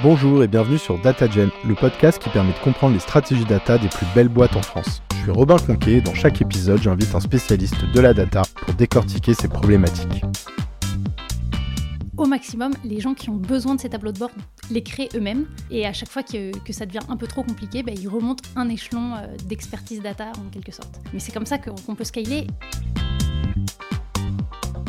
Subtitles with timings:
[0.00, 3.88] Bonjour et bienvenue sur DataGen, le podcast qui permet de comprendre les stratégies data des
[3.88, 5.02] plus belles boîtes en France.
[5.10, 8.74] Je suis Robin Conquet et dans chaque épisode, j'invite un spécialiste de la data pour
[8.74, 10.22] décortiquer ces problématiques.
[12.16, 14.30] Au maximum, les gens qui ont besoin de ces tableaux de bord
[14.70, 17.90] les créent eux-mêmes et à chaque fois que, ça devient un peu trop compliqué, bah,
[17.92, 21.00] ils remontent un échelon euh, d'expertise data en quelque sorte.
[21.12, 22.46] Mais c'est comme ça qu'on peut scaler.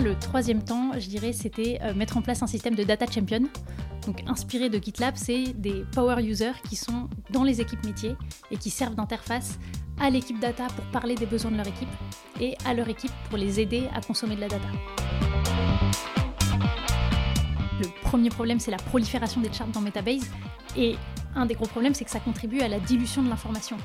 [0.04, 3.50] Le troisième temps, je dirais, c'était euh, mettre en place un système de data champion.
[4.10, 8.16] Donc inspiré de GitLab, c'est des power users qui sont dans les équipes métiers
[8.50, 9.60] et qui servent d'interface
[10.00, 11.90] à l'équipe data pour parler des besoins de leur équipe
[12.42, 14.68] et à leur équipe pour les aider à consommer de la data.
[17.80, 20.26] Le premier problème, c'est la prolifération des charts dans Metabase.
[20.76, 20.96] Et
[21.36, 23.78] un des gros problèmes, c'est que ça contribue à la dilution de l'information.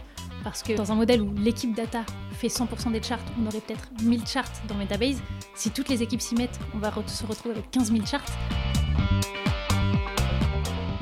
[0.43, 2.03] Parce que dans un modèle où l'équipe data
[2.33, 5.21] fait 100% des charts, on aurait peut-être 1000 charts dans Metabase.
[5.55, 8.25] Si toutes les équipes s'y mettent, on va se retrouver avec 15 000 charts.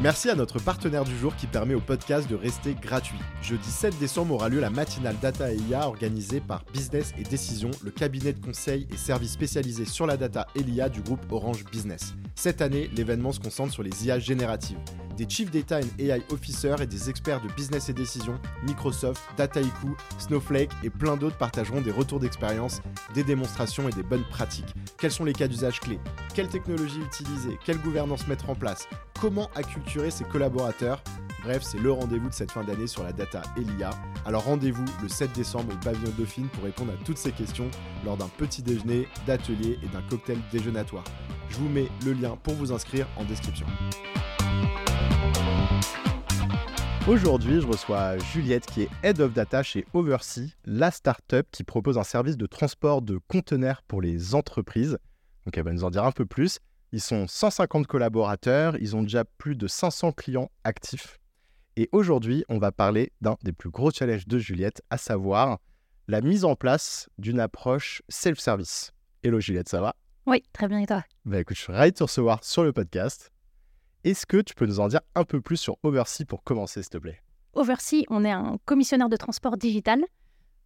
[0.03, 3.21] Merci à notre partenaire du jour qui permet au podcast de rester gratuit.
[3.41, 7.71] Jeudi 7 décembre aura lieu la matinale Data et IA organisée par Business et Décision,
[7.85, 11.65] le cabinet de conseil et services spécialisés sur la data et l'IA du groupe Orange
[11.71, 12.15] Business.
[12.35, 14.79] Cette année, l'événement se concentre sur les IA génératives.
[15.17, 19.95] Des Chief Data and AI Officers et des experts de business et décision, Microsoft, Dataiku,
[20.19, 22.81] Snowflake et plein d'autres partageront des retours d'expérience,
[23.15, 24.75] des démonstrations et des bonnes pratiques.
[24.99, 26.01] Quels sont les cas d'usage clés?
[26.35, 27.59] Quelle technologie utiliser?
[27.65, 28.89] Quelle gouvernance mettre en place?
[29.21, 31.03] Comment acculturer ses collaborateurs?
[31.45, 33.91] Bref, c'est le rendez-vous de cette fin d'année sur la data et l'IA.
[34.25, 37.69] Alors rendez-vous le 7 décembre au pavillon Dauphine pour répondre à toutes ces questions
[38.05, 41.05] lors d'un petit déjeuner, d'atelier et d'un cocktail déjeunatoire.
[41.51, 43.67] Je vous mets le lien pour vous inscrire en description.
[47.09, 51.99] Aujourd'hui, je reçois Juliette qui est Head of Data chez Oversea, la startup qui propose
[51.99, 54.99] un service de transport de conteneurs pour les entreprises.
[55.45, 56.61] Donc elle va nous en dire un peu plus.
[56.93, 61.19] Ils sont 150 collaborateurs, ils ont déjà plus de 500 clients actifs.
[61.75, 65.59] Et aujourd'hui, on va parler d'un des plus gros challenges de Juliette, à savoir
[66.07, 68.93] la mise en place d'une approche self-service.
[69.25, 69.97] Hello Juliette, ça va?
[70.27, 71.03] Oui, très bien et toi?
[71.25, 73.32] Bah écoute, je suis ravi de te recevoir sur le podcast.
[74.05, 76.91] Est-ce que tu peux nous en dire un peu plus sur Oversea pour commencer, s'il
[76.91, 77.21] te plaît?
[77.55, 80.05] Oversea, on est un commissionnaire de transport digital.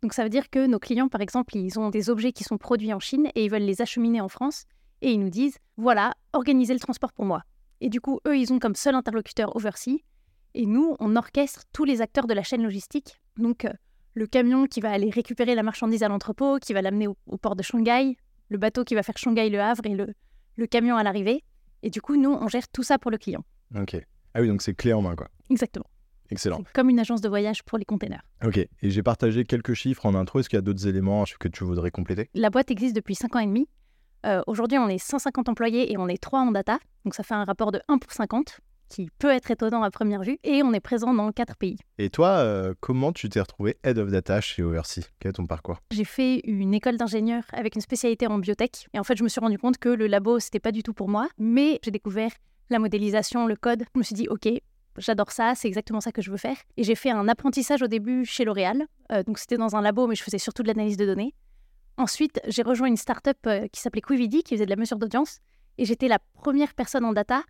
[0.00, 2.56] Donc ça veut dire que nos clients, par exemple, ils ont des objets qui sont
[2.56, 4.64] produits en Chine et ils veulent les acheminer en France.
[5.02, 7.42] Et ils nous disent, voilà, organisez le transport pour moi.
[7.82, 9.98] Et du coup, eux, ils ont comme seul interlocuteur Oversea.
[10.54, 13.20] Et nous, on orchestre tous les acteurs de la chaîne logistique.
[13.36, 13.72] Donc euh,
[14.14, 17.54] le camion qui va aller récupérer la marchandise à l'entrepôt, qui va l'amener au, port
[17.54, 18.16] de Shanghai,
[18.48, 20.14] le bateau qui va faire Shanghai-Le Havre et le,
[20.56, 21.44] le camion à l'arrivée.
[21.82, 23.44] Et du coup, nous, on gère tout ça pour le client.
[23.74, 23.96] Ok.
[24.34, 25.28] Ah oui, donc c'est clé en main, quoi.
[25.50, 25.86] Exactement.
[26.30, 26.62] Excellent.
[26.74, 28.22] Comme une agence de voyage pour les containers.
[28.44, 28.58] Ok.
[28.58, 30.40] Et j'ai partagé quelques chiffres en intro.
[30.40, 32.28] Est-ce qu'il y a d'autres éléments que tu voudrais compléter?
[32.34, 33.68] La boîte existe depuis 5 ans et demi.
[34.24, 36.78] Euh, aujourd'hui, on est 150 employés et on est 3 en data.
[37.04, 40.22] Donc ça fait un rapport de 1 pour 50 qui peut être étonnant à première
[40.22, 41.76] vue, et on est présent dans quatre pays.
[41.98, 45.46] Et toi, euh, comment tu t'es retrouvé Head of Data chez Oversea Quel est ton
[45.46, 45.80] parcours?
[45.90, 49.28] J'ai fait une école d'ingénieur avec une spécialité en biotech, et en fait, je me
[49.28, 52.30] suis rendu compte que le labo, c'était pas du tout pour moi, mais j'ai découvert
[52.70, 53.84] la modélisation, le code.
[53.94, 54.48] Je me suis dit, ok,
[54.98, 56.56] j'adore ça, c'est exactement ça que je veux faire.
[56.76, 60.06] Et j'ai fait un apprentissage au début chez L'Oréal, euh, donc c'était dans un labo,
[60.06, 61.34] mais je faisais surtout de l'analyse de données.
[61.98, 65.38] Ensuite, j'ai rejoint une startup euh, qui s'appelait Quividi, qui faisait de la mesure d'audience,
[65.78, 67.42] et j'étais la première personne en data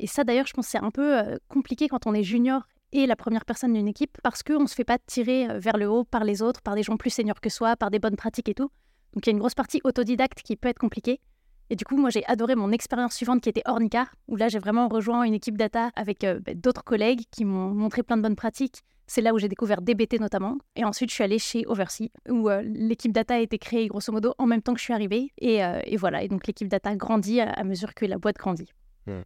[0.00, 2.62] et ça, d'ailleurs, je pense que c'est un peu euh, compliqué quand on est junior
[2.92, 5.76] et la première personne d'une équipe parce qu'on ne se fait pas tirer euh, vers
[5.76, 8.16] le haut par les autres, par des gens plus seniors que soi, par des bonnes
[8.16, 8.70] pratiques et tout.
[9.12, 11.20] Donc il y a une grosse partie autodidacte qui peut être compliquée.
[11.68, 14.58] Et du coup, moi, j'ai adoré mon expérience suivante qui était Ornica, où là, j'ai
[14.58, 18.22] vraiment rejoint une équipe data avec euh, bah, d'autres collègues qui m'ont montré plein de
[18.22, 18.80] bonnes pratiques.
[19.06, 20.56] C'est là où j'ai découvert DBT notamment.
[20.76, 24.34] Et ensuite, je suis allée chez Oversea, où l'équipe data a été créée grosso modo
[24.38, 25.32] en même temps que je suis arrivée.
[25.38, 28.70] Et, voilà, et donc l'équipe data grandit à, mesure que la boîte grandit.
[29.08, 29.22] Mmh.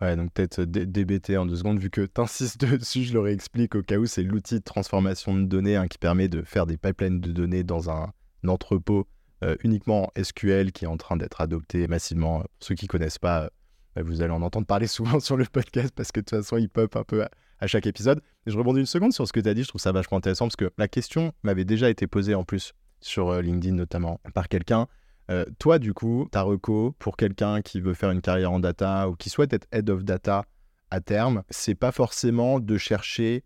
[0.00, 3.74] Ouais, donc peut-être DBT en deux secondes, vu que tu insistes dessus, je le réexplique
[3.74, 6.76] au cas où c'est l'outil de transformation de données hein, qui permet de faire des
[6.76, 8.12] pipelines de données dans un,
[8.46, 9.06] entrepôt
[9.42, 12.40] euh, uniquement SQL qui est en train d'être adopté massivement.
[12.40, 13.48] Pour ceux qui ne connaissent pas, euh,
[13.94, 16.56] bah, vous allez en entendre parler souvent sur le podcast parce que de toute façon,
[16.56, 17.24] il pop un peu
[17.60, 18.20] à, chaque épisode.
[18.46, 20.46] Je rebondis une seconde sur ce que tu as dit, je trouve ça vachement intéressant
[20.46, 24.48] parce que la question m'avait déjà été posée en plus sur euh, LinkedIn notamment par
[24.48, 24.86] quelqu'un.
[25.30, 29.08] Euh, toi, du coup, ta reco pour quelqu'un qui veut faire une carrière en data
[29.08, 30.44] ou qui souhaite être head of data
[30.90, 33.44] à terme, c'est pas forcément de chercher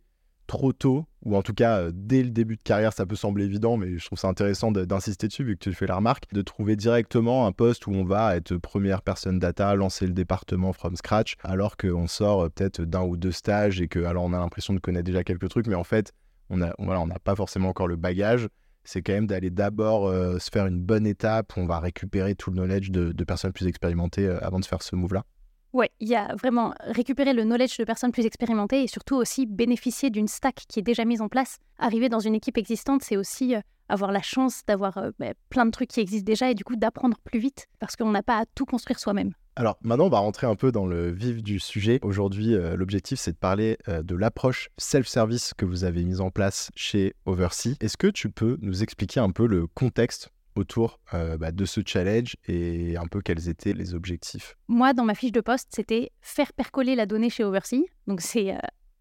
[0.50, 3.44] trop tôt, ou en tout cas euh, dès le début de carrière, ça peut sembler
[3.44, 6.42] évident, mais je trouve ça intéressant d'insister dessus vu que tu fais la remarque, de
[6.42, 10.96] trouver directement un poste où on va être première personne data, lancer le département from
[10.96, 14.38] scratch, alors qu'on sort euh, peut-être d'un ou deux stages et que alors on a
[14.38, 16.12] l'impression de connaître déjà quelques trucs, mais en fait
[16.50, 18.48] on n'a pas forcément encore le bagage
[18.84, 22.34] c'est quand même d'aller d'abord euh, se faire une bonne étape où on va récupérer
[22.34, 25.24] tout le knowledge de, personnes plus expérimentées euh, avant de faire ce move-là
[25.72, 29.46] Ouais, il y a vraiment récupérer le knowledge de personnes plus expérimentées et surtout aussi
[29.46, 31.58] bénéficier d'une stack qui est déjà mise en place.
[31.78, 33.60] Arriver dans une équipe existante, c'est aussi euh,
[33.90, 36.76] avoir la chance d'avoir euh, bah, plein de trucs qui existent déjà et du coup
[36.76, 39.32] d'apprendre plus vite parce qu'on n'a pas à tout construire soi-même.
[39.56, 41.98] Alors maintenant, on va rentrer un peu dans le vif du sujet.
[42.02, 46.70] Aujourd'hui, euh, l'objectif, c'est de parler de l'approche self-service que vous avez mise en place
[46.74, 47.74] chez Oversea.
[47.80, 51.80] Est-ce que tu peux nous expliquer un peu le contexte autour euh, bah, de ce
[51.84, 54.56] challenge et un peu quels étaient les objectifs?
[54.68, 57.82] Moi, dans ma fiche de poste, c'était faire percoler la donnée chez Oversea.
[58.06, 58.58] Donc c'est euh,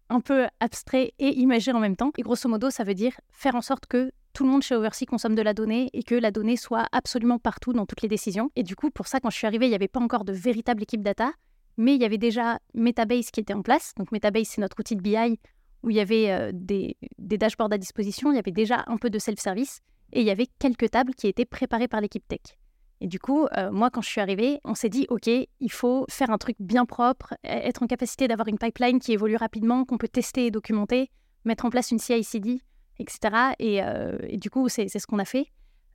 [0.08, 2.12] un peu abstrait et imagé en même temps.
[2.18, 5.06] Et grosso modo, ça veut dire faire en sorte que tout le monde chez Oversea
[5.06, 8.50] consomme de la donnée et que la donnée soit absolument partout dans toutes les décisions.
[8.56, 10.32] Et du coup, pour ça, quand je suis arrivée, il n'y avait pas encore de
[10.32, 11.32] véritable équipe data,
[11.76, 13.92] mais il y avait déjà Metabase qui était en place.
[13.96, 15.38] Donc Metabase, c'est notre outil de BI
[15.82, 19.10] où il y avait euh, des, dashboards à disposition, il y avait déjà un peu
[19.10, 19.80] de self-service
[20.12, 22.58] et il y avait quelques tables qui étaient préparées par l'équipe tech.
[23.00, 26.04] Et du coup, euh, moi, quand je suis arrivée, on s'est dit, OK, il faut
[26.10, 29.86] faire un truc bien propre, e-, être en capacité d'avoir une pipeline qui évolue rapidement,
[29.86, 31.10] qu'on peut tester et documenter,
[31.44, 32.60] mettre en place une CI/CD,
[33.00, 33.54] etc.
[33.58, 35.46] Et, euh, et du coup, c'est ce qu'on a fait.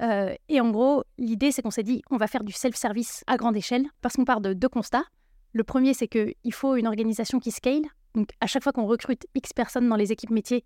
[0.01, 3.37] Euh, et en gros, l'idée, c'est qu'on s'est dit, on va faire du self-service à
[3.37, 5.05] grande échelle, parce qu'on part de deux constats.
[5.53, 7.83] Le premier, c'est qu'il faut une organisation qui scale.
[8.13, 10.65] Donc, à chaque fois qu'on recrute X personnes dans les équipes métiers,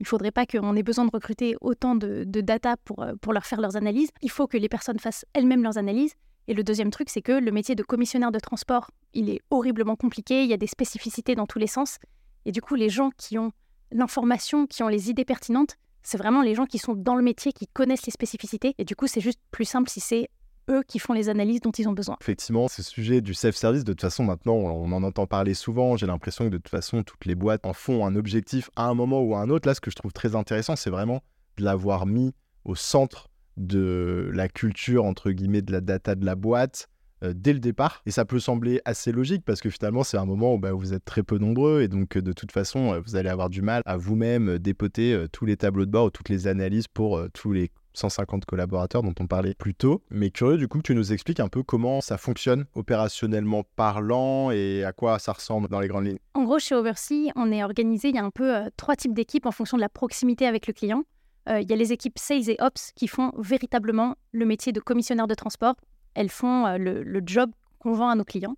[0.00, 3.34] il ne faudrait pas qu'on ait besoin de recruter autant de, data pour, euh, pour
[3.34, 4.08] leur faire leurs analyses.
[4.22, 6.14] Il faut que les personnes fassent elles-mêmes leurs analyses.
[6.48, 9.96] Et le deuxième truc, c'est que le métier de commissionnaire de transport, il est horriblement
[9.96, 11.98] compliqué, il y a des spécificités dans tous les sens.
[12.46, 13.52] Et du coup, les gens qui ont
[13.92, 17.52] l'information, qui ont les idées pertinentes, c'est vraiment les gens qui sont dans le métier,
[17.52, 18.74] qui connaissent les spécificités.
[18.78, 20.30] Et du coup, c'est juste plus simple si c'est
[20.70, 22.16] eux qui font les analyses dont ils ont besoin.
[22.20, 25.96] Effectivement, ce sujet du self-service, de toute façon, maintenant, on en entend parler souvent.
[25.96, 28.94] J'ai l'impression que de toute façon, toutes les boîtes en font un objectif à un
[28.94, 29.68] moment ou à un autre.
[29.68, 31.22] Là, ce que je trouve très intéressant, c'est vraiment
[31.56, 32.32] de l'avoir mis
[32.64, 36.88] au centre de la culture, entre guillemets, de la data de la boîte
[37.22, 38.02] dès le départ.
[38.06, 40.94] Et ça peut sembler assez logique parce que finalement, c'est un moment où bah, vous
[40.94, 43.82] êtes très peu nombreux et donc de toute façon, euh, vous allez avoir du mal
[43.86, 47.52] à vous-même dépoter euh, tous les tableaux de bord ou toutes les analyses pour tous
[47.52, 50.02] les 150 collaborateurs dont on parlait plus tôt.
[50.10, 54.50] Mais curieux du coup que tu nous expliques un peu comment ça fonctionne opérationnellement parlant
[54.50, 56.18] et à quoi ça ressemble dans les grandes lignes.
[56.34, 59.14] En gros, chez Oversea, on est organisé, il y a un peu euh, trois types
[59.14, 61.04] d'équipes en fonction de la proximité avec le client.
[61.48, 64.80] Euh, il y a les équipes Sales et Ops qui font véritablement le métier de
[64.80, 65.74] commissionnaire de transport.
[66.14, 68.56] Elles font euh, le, job qu'on vend à nos clients.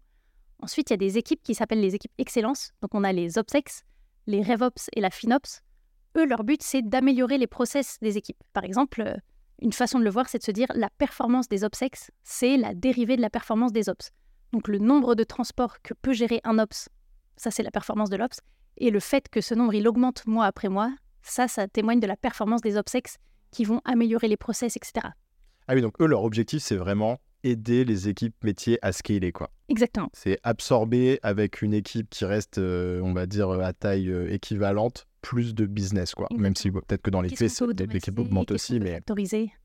[0.60, 2.72] Ensuite, il y a des équipes qui s'appellent les équipes Excellence.
[2.82, 3.82] Donc on a les OpsEx,
[4.26, 5.62] les RevOps et la FinOps
[6.16, 8.42] eux, leur but, c'est d'améliorer les process des équipes.
[8.52, 9.16] Par exemple, euh,
[9.60, 12.74] une façon de le voir, c'est de se dire la performance des OPSEX, c'est la
[12.74, 14.10] dérivée de la performance des OPS.
[14.52, 16.88] Donc le nombre de transports que peut gérer un OPS,
[17.36, 18.40] ça c'est la performance de l'OPS.
[18.78, 22.06] Et le fait que ce nombre, il augmente mois après mois, ça, ça témoigne de
[22.06, 23.16] la performance des OPSEX
[23.50, 25.08] qui vont améliorer les process, etc.
[25.68, 29.50] Ah oui, donc eux, leur objectif, c'est vraiment aider les équipes métiers à scaler, quoi.
[29.68, 30.08] Exactement.
[30.12, 35.06] C'est absorber avec une équipe qui reste, euh, on va dire, à taille euh, équivalente,
[35.22, 36.28] plus de business, quoi.
[36.36, 37.62] Même si peut-être que dans les faits,
[37.92, 39.00] l'équipe augmente aussi, mais.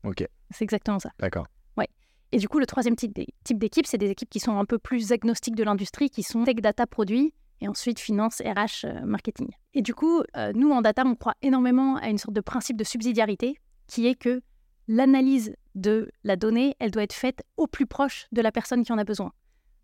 [0.04, 0.26] Ok.
[0.50, 1.10] C'est exactement ça.
[1.18, 1.46] D'accord.
[1.76, 1.88] Ouais.
[2.32, 5.12] Et du coup, le troisième type d'équipe, c'est des équipes qui sont un peu plus
[5.12, 9.48] agnostiques de l'industrie, qui sont tech, data, produits, et ensuite finance, RH, euh, marketing.
[9.74, 12.76] Et du coup, euh, nous, en data, on croit énormément à une sorte de principe
[12.76, 14.40] de subsidiarité, qui est que
[14.86, 18.92] l'analyse de la donnée, elle doit être faite au plus proche de la personne qui
[18.92, 19.32] en a besoin.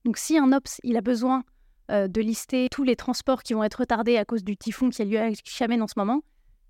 [0.04, 1.44] Donc si un ops, il a besoin
[1.90, 5.02] euh, de lister tous les transports qui vont être retardés à cause du typhon qui
[5.02, 6.22] a lieu à Xiamen en ce moment,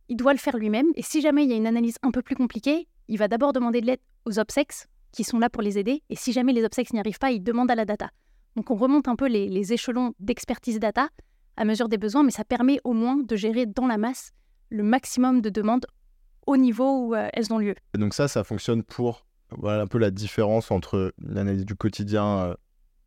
[0.09, 0.87] il doit le faire lui-même.
[0.95, 3.53] Et si jamais il y a une analyse un peu plus compliquée, il va d'abord
[3.53, 6.03] demander de l'aide aux OPSEX, qui sont là pour les aider.
[6.11, 8.11] Et si jamais les OPSEX n'y arrivent pas, il demande à la data.
[8.57, 11.09] Donc on remonte un peu les, échelons d'expertise data
[11.57, 14.33] à mesure des besoins, mais ça permet au moins de gérer dans la masse
[14.71, 15.87] le maximum de demandes
[16.47, 17.75] au niveau où euh, elles ont lieu.
[17.97, 22.55] donc ça, ça fonctionne pour voilà un peu la différence entre l'analyse du quotidien euh,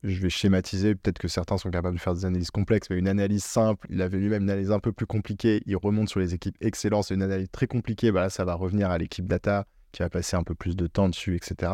[0.03, 3.07] je vais schématiser, peut-être que certains sont capables de faire des analyses complexes, mais une
[3.07, 6.33] analyse simple, il avait lui-même une analyse un peu plus compliquée, il remonte sur les
[6.33, 10.09] équipes excellentes, une analyse très compliquée, bah ça va revenir à l'équipe data qui va
[10.09, 11.71] passer un peu plus de temps dessus, etc.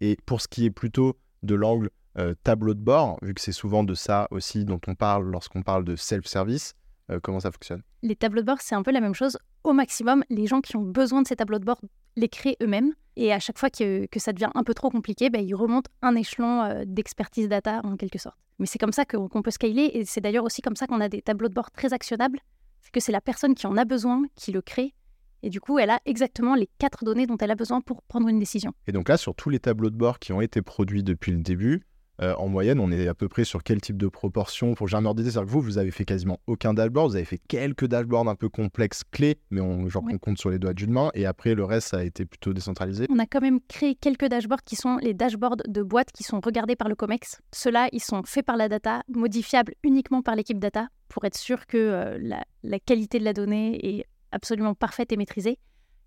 [0.00, 3.52] Et pour ce qui est plutôt de l'angle euh, tableau de bord, vu que c'est
[3.52, 6.74] souvent de ça aussi dont on parle lorsqu'on parle de self-service,
[7.10, 7.82] euh, comment ça fonctionne?
[8.02, 9.38] Les tableaux de bord, c'est un peu la même chose.
[9.64, 11.80] Au maximum, les gens qui ont besoin de ces tableaux de bord
[12.16, 12.92] les créent eux-mêmes.
[13.16, 16.14] Et à chaque fois que, ça devient un peu trop compliqué, ben, ils remontent un
[16.14, 18.36] échelon euh, d'expertise data en quelque sorte.
[18.58, 19.90] Mais c'est comme ça qu'on peut scaler.
[19.94, 22.40] Et c'est d'ailleurs aussi comme ça qu'on a des tableaux de bord très actionnables.
[22.80, 24.94] C'est que c'est la personne qui en a besoin qui le crée.
[25.42, 28.28] Et du coup, elle a exactement les quatre données dont elle a besoin pour prendre
[28.28, 28.72] une décision.
[28.88, 31.38] Et donc là, sur tous les tableaux de bord qui ont été produits depuis le
[31.38, 31.82] début,
[32.20, 35.08] euh, en moyenne, on est à peu près sur quel type de proportion pour jamais
[35.08, 38.28] ordre C'est-à-dire que vous, vous avez fait quasiment aucun dashboard, vous avez fait quelques dashboards
[38.28, 41.26] un peu complexes, clés, mais on, genre, on compte sur les doigts d'une main, et
[41.26, 43.06] après, le reste, ça a été plutôt décentralisé.
[43.10, 46.40] On a quand même créé quelques dashboards qui sont les dashboards de boîtes qui sont
[46.40, 47.40] regardés par le COMEX.
[47.52, 51.66] Ceux-là, ils sont faits par la data, modifiables uniquement par l'équipe data, pour être sûr
[51.66, 55.58] que euh, la, la qualité de la donnée est absolument parfaite et maîtrisée.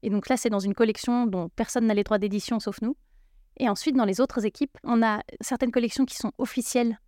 [0.04, 2.96] Et donc là, c'est dans une collection dont personne n'a les droits d'édition sauf nous.
[3.62, 7.00] Et ensuite, dans les autres équipes, on a certaines collections qui sont officielles,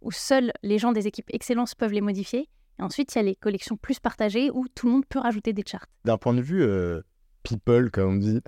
[0.00, 2.48] où seuls les gens des équipes excellence peuvent les modifier.
[2.78, 5.52] Et ensuite, il y a les collections plus partagées, où tout le monde peut rajouter
[5.52, 5.84] des charts.
[6.06, 7.02] D'un point de vue euh,
[7.42, 8.40] people, comme on dit,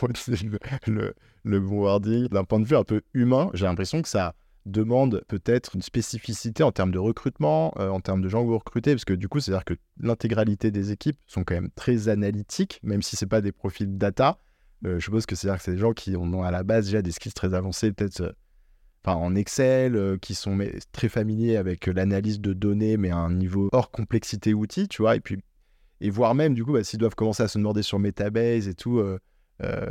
[0.86, 4.34] le, le, bon wording, d'un point de vue un peu humain, j'ai l'impression que ça
[4.64, 8.58] demande peut-être une spécificité en termes de recrutement, euh, en termes de gens que vous
[8.58, 12.80] recrutez, parce que du coup, c'est-à-dire que l'intégralité des équipes sont quand même très analytiques,
[12.82, 14.38] même si ce pas des profils data.
[14.84, 17.02] Euh, je suppose que c'est-à-dire que c'est des gens qui ont à la base déjà
[17.02, 18.32] des skills très avancés, peut-être euh,
[19.04, 20.58] en Excel, qui sont
[20.90, 25.14] très familiers avec l'analyse de données, mais à un niveau hors complexité outil, tu vois,
[25.14, 25.38] et puis
[26.10, 29.00] voire même du coup, bah, s'ils doivent commencer à se demander sur Metabase et tout,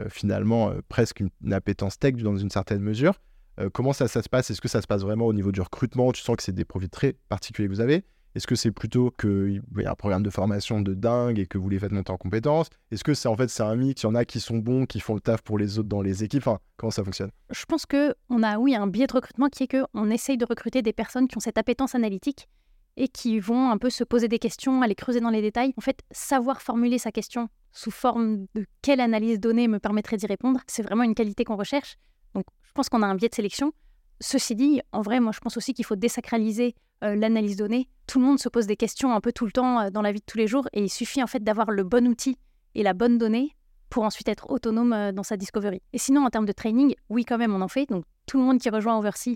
[0.09, 3.17] finalement presque une, une, appétence tech dans une certaine mesure.
[3.59, 4.49] Euh, comment ça, ça se passe?
[4.49, 6.11] Est-ce que ça se passe vraiment au niveau du recrutement?
[6.11, 8.03] Tu sens que c'est des profils très particuliers que vous avez
[8.35, 11.57] Est-ce que c'est plutôt qu'il y a un programme de formation de dingue et que
[11.57, 12.67] vous les faites monter en compétences?
[12.91, 14.85] Est-ce que c'est en fait c'est un mix Il y en a qui sont bons,
[14.85, 16.49] qui font le taf pour les autres dans les équipes?
[16.75, 17.31] Comment ça fonctionne?
[17.49, 20.81] Je pense qu'on a, oui, un biais de recrutement qui est qu'on essaye de recruter
[20.81, 22.49] des personnes qui ont cette appétence analytique
[22.97, 25.73] et qui vont un peu se poser des questions, aller creuser dans les détails.
[25.77, 30.27] En fait, savoir formuler sa question sous forme de quelle analyse donnée me permettrait d'y
[30.27, 31.95] répondre, c'est vraiment une qualité qu'on recherche.
[32.33, 33.71] Donc, je pense qu'on a un biais de sélection.
[34.19, 37.89] Ceci dit, en vrai, moi, je pense aussi qu'il faut désacraliser euh, l'analyse donnée.
[38.07, 40.11] Tout le monde se pose des questions un peu tout le temps euh, dans la
[40.11, 42.37] vie de tous les jours, et il suffit en fait d'avoir le bon outil
[42.73, 43.55] et la bonne donnée
[43.89, 45.81] pour ensuite être autonome euh, dans sa discovery.
[45.93, 47.87] Et sinon, en termes de training, oui, quand même, on en fait.
[47.89, 49.35] Donc, tout le monde qui rejoint Oversea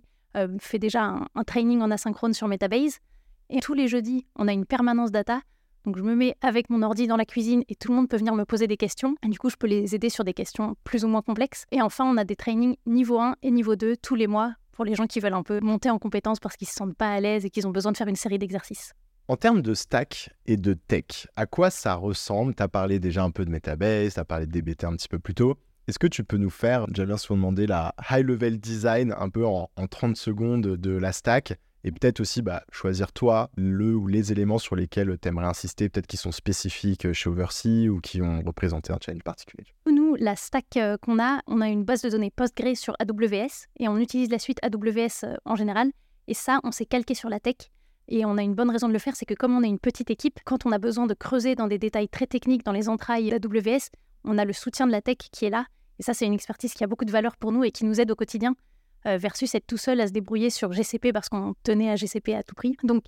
[0.60, 3.00] fait déjà un, un, training en asynchrone sur Metabase.
[3.50, 5.42] Et tous les jeudis, on a une permanence data
[5.86, 8.18] donc je me mets avec mon ordi dans la cuisine et tout le monde peut
[8.18, 9.16] venir me poser des questions.
[9.24, 11.66] Et du coup, je peux les aider sur des questions plus ou moins complexes.
[11.72, 14.86] Et enfin, on a des trainings niveau 1 et niveau 2 tous les mois pour
[14.86, 17.20] les gens qui veulent un peu monter en compétences parce qu'ils se sentent pas à
[17.20, 18.94] l'aise et qu'ils ont besoin de faire une série d'exercices.
[19.28, 22.56] En termes de stack et de tech, à quoi ça ressemble?
[22.56, 25.10] Tu as parlé déjà un peu de Metabase, tu as parlé de DBT un petit
[25.10, 25.58] peu plus tôt.
[25.90, 29.70] Est-ce que tu peux nous faire, j'allais souvent demander la high-level design un peu en,
[29.76, 31.60] en 30 secondes de la stack?
[31.84, 35.90] Et peut-être aussi bah, choisir toi le ou les éléments sur lesquels tu aimerais insister,
[35.90, 39.68] peut-être qui sont spécifiques euh, chez Oversea ou qui ont représenté un challenge particulier.
[39.86, 43.68] Nous, la stack euh, qu'on a, on a une base de données Postgre sur AWS
[43.80, 45.92] et on utilise la suite AWS euh, en général.
[46.28, 47.56] Et ça, on s'est calqué sur la tech.
[48.08, 49.80] Et on a une bonne raison de le faire, c'est que comme on est une
[49.80, 52.90] petite équipe, quand on a besoin de creuser dans des détails très techniques dans les
[52.90, 53.90] entrailles d'AWS,
[54.24, 55.66] on a le soutien de la tech qui est là.
[56.00, 58.02] Et ça, c'est une expertise qui a beaucoup de valeur pour nous et qui nous
[58.02, 58.56] aide au quotidien.
[59.08, 62.34] Euh, versus être tout seul à se débrouiller sur GCP parce qu'on tenait à GCP
[62.34, 62.76] à tout prix.
[62.84, 63.04] Donc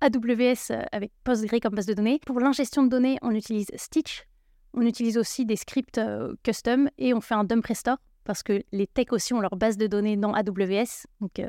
[0.00, 2.20] AWS euh, avec Postgre comme base de données.
[2.24, 4.24] Pour l'ingestion de données, on utilise Stitch.
[4.72, 8.62] On utilise aussi des scripts euh, custom et on fait un dump restore parce que
[8.70, 11.06] les techs aussi ont leur base de données dans AWS.
[11.20, 11.42] Donc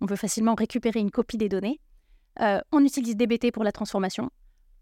[0.00, 1.78] on peut facilement récupérer une copie des données.
[2.40, 4.30] on utilise DBT pour la transformation.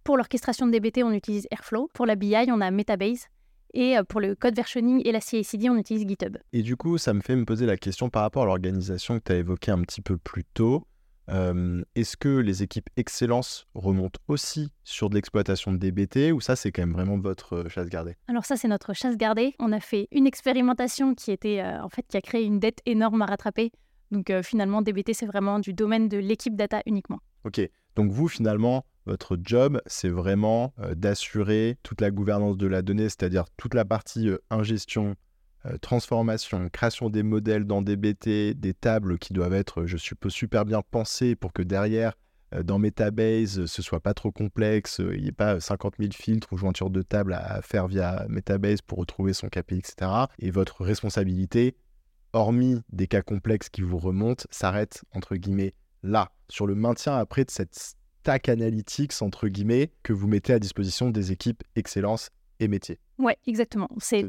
[0.04, 1.90] Pour l'orchestration de DBT, on utilise Airflow.
[1.92, 3.26] Pour la BI, on a Metabase.
[3.74, 6.38] Et euh, pour le code versioning et la CI/CD, on utilise GitHub.
[6.52, 9.24] Et du coup, ça me fait me poser la question par rapport à l'organisation que
[9.24, 10.86] tu as évoquée un petit peu plus tôt.
[11.30, 16.54] Euh, est-ce que les équipes excellence remontent aussi sur de l'exploitation de DBT ou ça
[16.54, 18.14] c'est quand même vraiment votre euh, chasse gardée?
[18.28, 19.54] Alors ça c'est notre chasse gardée.
[19.58, 23.22] On a fait une expérimentation qui était en fait qui a créé une dette énorme
[23.22, 23.72] à rattraper.
[24.10, 27.20] Donc finalement DBT c'est vraiment du domaine de l'équipe data uniquement.
[27.44, 27.60] Ok.
[27.96, 33.04] Donc vous finalement votre job, c'est vraiment euh, d'assurer toute la gouvernance de la donnée,
[33.04, 35.16] c'est-à-dire toute la partie euh, ingestion,
[35.66, 40.32] euh, transformation, création des modèles dans des BT, des tables qui doivent être, je suppose,
[40.32, 42.14] super bien pensées pour que derrière,
[42.62, 46.56] dans Metabase, ce soit pas trop complexe, il n'y ait pas 50 000 filtres ou
[46.56, 50.08] jointures de tables à faire via Metabase pour retrouver son KPI, etc.
[50.38, 51.74] Et votre responsabilité,
[52.32, 57.44] hormis des cas complexes qui vous remontent, s'arrête entre guillemets là, sur le maintien après
[57.44, 62.68] de cette stack analytics, entre guillemets, que vous mettez à disposition des équipes excellence et
[62.68, 62.98] métier.
[63.18, 63.86] Ouais, exactement.
[63.98, 64.24] C'est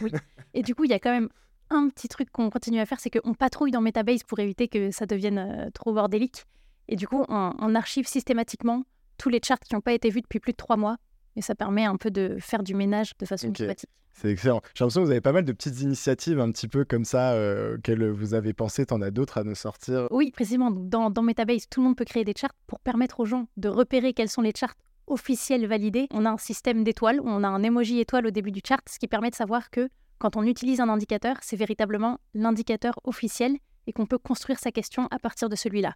[0.00, 0.12] oui.
[0.54, 1.28] Et du coup, il y a quand même
[1.68, 4.90] un petit truc qu'on continue à faire, c'est qu'on patrouille dans Metabase pour éviter que
[4.90, 6.44] ça devienne euh, trop bordélique.
[6.88, 8.84] Et du coup, on, archive systématiquement
[9.18, 10.96] tous les charts qui n'ont pas été vus depuis plus de trois mois.
[11.38, 13.88] Et ça permet un peu de faire du ménage de façon automatique.
[14.12, 14.60] C'est excellent.
[14.74, 17.34] J'ai l'impression que vous avez pas mal de petites initiatives un petit peu comme ça
[17.34, 18.84] euh, auxquelles vous avez pensé.
[18.84, 20.08] T'en as d'autres à nous sortir?
[20.10, 20.72] Oui, précisément.
[20.72, 23.68] Dans, dans Metabase, tout le monde peut créer des charts pour permettre aux gens de
[23.68, 24.74] repérer quels sont les charts
[25.06, 26.08] officiels validés.
[26.12, 28.82] On a un système d'étoiles où on a un emoji étoile au début du chart,
[28.90, 33.56] ce qui permet de savoir que quand on utilise un indicateur, c'est véritablement l'indicateur officiel
[33.86, 35.94] et qu'on peut construire sa question à partir de celui-là.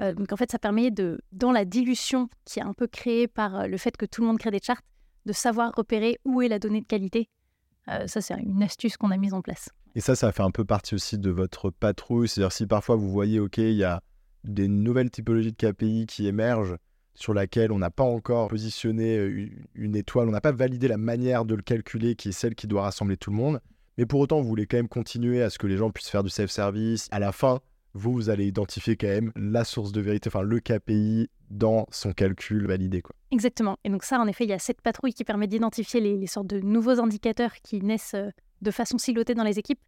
[0.00, 3.26] Euh, donc en fait, ça permet de, dans la dilution qui est un peu créée
[3.26, 4.80] par euh, le fait que tout le monde crée des charts,
[5.26, 7.28] de savoir repérer où est la donnée de qualité.
[7.88, 9.70] Euh, ça, c'est une astuce qu'on a mise en place.
[9.94, 12.28] Et ça, ça fait un peu partie aussi de votre patrouille.
[12.28, 14.02] C'est-à-dire si parfois vous voyez, OK, il y a
[14.44, 16.76] des nouvelles typologies de KPI qui émergent
[17.14, 21.44] sur laquelle on n'a pas encore positionné une étoile, on n'a pas validé la manière
[21.44, 23.60] de le calculer qui est celle qui doit rassembler tout le monde.
[23.96, 26.22] Mais pour autant, vous voulez quand même continuer à ce que les gens puissent faire
[26.22, 27.08] du self-service.
[27.10, 27.58] À la fin,
[27.94, 32.12] vous, vous allez identifier quand même la source de vérité, enfin le KPI dans son
[32.12, 33.02] calcul validé.
[33.02, 33.14] Quoi.
[33.30, 33.78] Exactement.
[33.84, 36.46] Et donc ça, en effet, il y a cette patrouille qui permet d'identifier les, sortes
[36.46, 38.30] de nouveaux indicateurs qui naissent euh,
[38.62, 39.80] de façon silotée dans les équipes.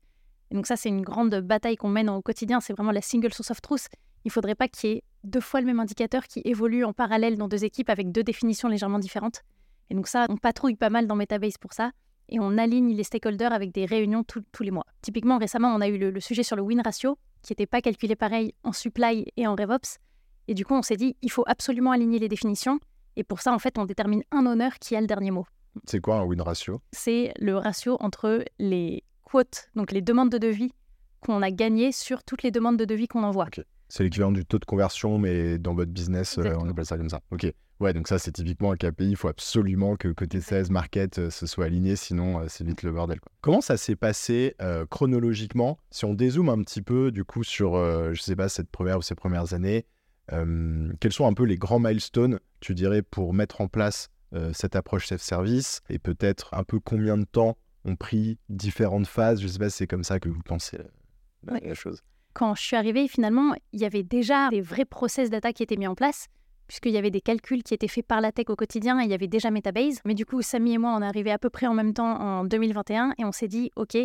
[0.51, 2.61] Et donc ça, c'est une grande bataille qu'on mène au quotidien.
[2.61, 3.89] C'est vraiment la single source of truth.
[4.25, 6.93] Il ne faudrait pas qu'il y ait deux fois le même indicateur qui évolue en
[6.93, 9.43] parallèle dans deux équipes avec deux définitions légèrement différentes.
[9.91, 11.93] Et donc ça, on patrouille pas mal dans Metabase pour ça
[12.29, 14.87] et on aligne les stakeholders avec des réunions tous les mois.
[15.03, 18.17] Typiquement, récemment, on a eu le sujet sur le win ratio, qui n'était pas calculé
[18.17, 19.99] pareil en supply et en RevOps.
[20.49, 22.81] Et du coup, on s'est dit, il faut absolument aligner les définitions.
[23.17, 25.47] Et pour ça, en fait, on détermine un honneur qui a le dernier mot.
[25.85, 26.81] C'est quoi un win ratio?
[26.93, 30.73] C'est le ratio entre les quotes, donc les demandes de devis
[31.21, 33.47] qu'on a gagnées sur toutes les demandes de devis qu'on envoie.
[33.89, 37.11] C'est l'équivalent du taux de conversion, mais dans votre business, euh, on appelle ça comme
[37.11, 37.21] ça.
[37.31, 37.53] Ok.
[37.81, 39.09] Ouais, donc ça, c'est typiquement un KPI.
[39.09, 42.83] Il faut absolument que côté 16 market euh, se soit aligné, sinon euh, c'est vite
[42.83, 43.19] le bordel.
[43.41, 45.79] Comment ça s'est passé euh, chronologiquement?
[45.91, 47.73] Si on dézoome un petit peu, du coup, sur,
[48.13, 49.87] je sais pas, cette première ou ces premières années,
[50.29, 54.11] quels sont un peu les grands milestones, tu dirais, pour mettre en place
[54.53, 59.41] cette approche self-service et peut-être un peu combien de temps ont pris différentes phases?
[59.41, 60.79] Je sais pas c'est comme ça que vous pensez
[61.49, 62.03] la chose.
[62.33, 65.77] Quand je suis arrivée, finalement, il y avait déjà des vrais process data qui étaient
[65.77, 66.29] mis en place
[66.71, 69.11] puisqu'il y avait des calculs qui étaient faits par la tech au quotidien et il
[69.11, 69.99] y avait déjà Metabase.
[70.05, 72.21] Mais du coup, Samy et moi, on est arrivés à peu près en même temps
[72.21, 73.99] en 2021 et on s'est dit, OK,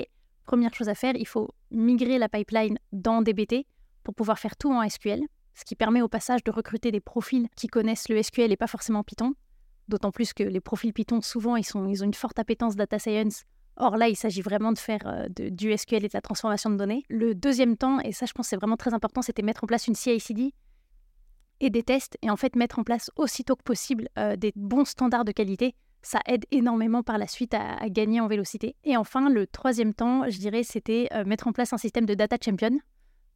[0.47, 3.67] première chose à faire, il faut migrer la pipeline dans DBT
[4.03, 5.21] pour pouvoir faire tout en SQL,
[5.53, 8.65] ce qui permet au passage de recruter des profils qui connaissent le SQL et pas
[8.65, 9.35] forcément Python.
[9.87, 12.97] D'autant plus que les profils Python, souvent, ils, sont, ils ont une forte appétence data
[12.97, 13.43] science.
[13.77, 16.77] Or là, il s'agit vraiment de faire euh, du SQL et de la transformation de
[16.77, 17.03] données.
[17.09, 19.85] Le deuxième temps, et ça je pense c'est vraiment très important, c'était mettre en place
[19.85, 20.51] une CI/CD
[21.65, 24.85] et des tests et en fait mettre en place aussitôt que possible euh, des bons
[24.85, 25.75] standards de qualité.
[26.03, 28.75] Ça aide énormément par la suite à, gagner en vélocité.
[28.83, 32.13] Et enfin, le troisième temps, je dirais, c'était euh, mettre en place un système de
[32.13, 32.77] data champion.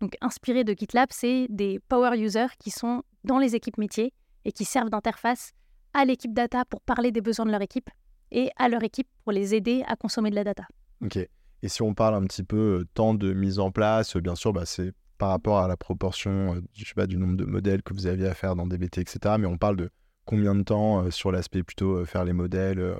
[0.01, 4.13] Donc inspiré de GitLab, c'est des power users qui sont dans les équipes métiers
[4.45, 5.51] et qui servent d'interface
[5.93, 7.89] à l'équipe data pour parler des besoins de leur équipe
[8.31, 10.63] et à leur équipe pour les aider à consommer de la data.
[11.03, 11.17] Ok.
[11.61, 14.53] Et si on parle un petit peu euh, temps de mise en place, bien sûr,
[14.53, 17.83] bah, c'est par rapport à la proportion euh, je sais pas, du nombre de modèles
[17.83, 19.35] que vous aviez à faire dans DBT, etc.
[19.37, 19.91] Mais on parle de
[20.25, 22.95] combien de temps euh, sur l'aspect plutôt euh, faire les modèles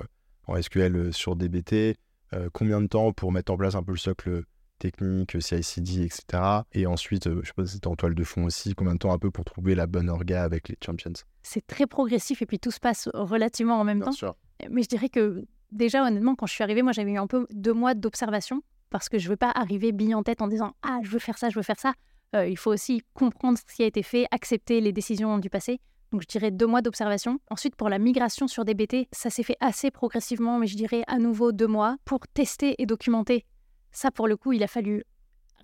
[0.46, 1.96] en SQL sur DBT,
[2.52, 4.42] combien de temps pour mettre en place un peu le socle
[4.78, 6.42] technique, CI/CD, etc.
[6.72, 9.12] Et ensuite, je sais pas si c'était en toile de fond aussi, combien de temps
[9.12, 12.58] un peu pour trouver la bonne orga avec les champions C'est très progressif et puis
[12.58, 14.12] tout se passe relativement en même Bien temps.
[14.12, 14.36] Sûr.
[14.70, 17.46] Mais je dirais que déjà, honnêtement, quand je suis arrivée, moi j'avais eu un peu
[17.52, 20.74] deux mois d'observation parce que je ne veux pas arriver bille en tête en disant
[20.82, 21.94] Ah, je veux faire ça, je veux faire ça.
[22.34, 25.80] Euh, il faut aussi comprendre ce qui a été fait, accepter les décisions du passé.
[26.12, 27.38] Donc je dirais deux mois d'observation.
[27.50, 31.18] Ensuite, pour la migration sur DBT, ça s'est fait assez progressivement, mais je dirais à
[31.18, 33.44] nouveau deux mois pour tester et documenter.
[33.92, 35.04] Ça, pour le coup, il a fallu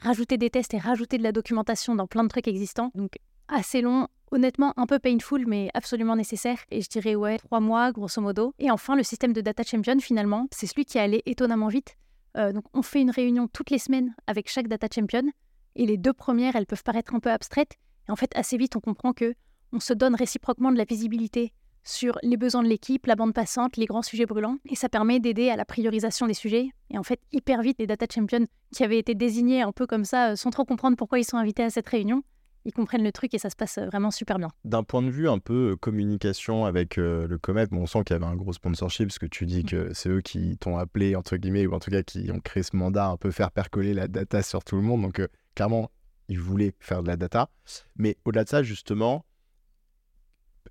[0.01, 2.91] rajouter des tests et rajouter de la documentation dans plein de trucs existants.
[2.95, 3.13] Donc
[3.49, 6.59] assez long, honnêtement un peu painful, mais absolument nécessaire.
[6.71, 8.55] Et je dirais ouais, trois mois grosso modo.
[8.59, 11.97] Et enfin, le système de Data Champion, finalement, c'est celui qui est allé étonnamment vite.
[12.37, 15.23] Euh, donc on fait une réunion toutes les semaines avec chaque Data Champion.
[15.77, 17.77] Et les deux premières, elles peuvent paraître un peu abstraites.
[18.09, 19.35] Et en fait, assez vite, on comprend que
[19.73, 21.53] on se donne réciproquement de la visibilité
[21.85, 25.21] sur les besoins de l'équipe, la bande passante, les grands sujets brûlants, et ça permet
[25.21, 26.71] d'aider à la priorisation des sujets.
[26.91, 30.05] Et en fait, hyper vite, les data champions qui avaient été désignés un peu comme
[30.05, 32.23] ça, euh, sans trop comprendre pourquoi ils sont invités à cette réunion,
[32.65, 34.49] ils comprennent le truc et ça se passe euh, vraiment super bien.
[34.65, 38.15] D'un point de vue un peu euh, communication avec le Comet, bon, on sent qu'il
[38.15, 39.67] y avait un gros sponsorship parce que tu dis mm.
[39.67, 42.65] que c'est eux qui t'ont appelé, entre guillemets, ou en tout cas qui ont créé
[42.65, 45.03] ce mandat, un peu faire percoler la data sur tout le monde.
[45.03, 45.21] Donc,
[45.57, 45.91] clairement,
[46.29, 47.51] ils voulaient faire de la data.
[47.97, 49.25] Mais au-delà de ça, justement,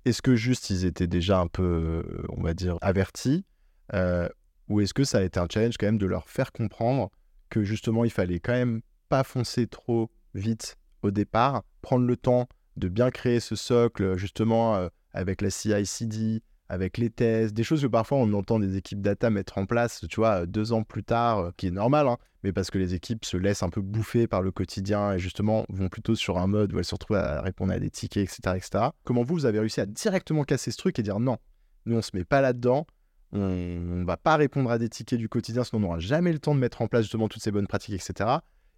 [0.06, 3.44] est-ce que juste ils étaient déjà un peu, euh, on va dire, avertis
[3.92, 4.28] euh,
[4.68, 7.10] Ou est-ce que ça a été un challenge quand même de leur faire comprendre
[7.50, 12.48] que justement, il fallait quand même pas foncer trop vite au départ, prendre le temps
[12.76, 17.82] de bien créer ce socle, justement, euh, avec la CI/CD, avec les tests, des choses
[17.82, 21.04] que parfois on entend des équipes data mettre en place, tu vois, deux ans plus
[21.04, 23.80] tard, euh, qui est normal, hein, mais parce que les équipes se laissent un peu
[23.80, 27.18] bouffer par le quotidien et justement vont plutôt sur un mode où elles se retrouvent
[27.18, 28.88] à répondre à des tickets, etc.
[29.04, 31.38] Comment vous, vous avez réussi à directement casser ce truc et dire non,
[31.86, 32.86] nous on se met pas là-dedans,
[33.32, 36.38] on, ne va pas répondre à des tickets du quotidien, sinon on n'aura jamais le
[36.38, 38.30] temps de mettre en place justement toutes ces bonnes pratiques, etc.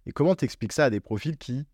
[0.05, 1.65] Et comment tu expliques ça à des profils qui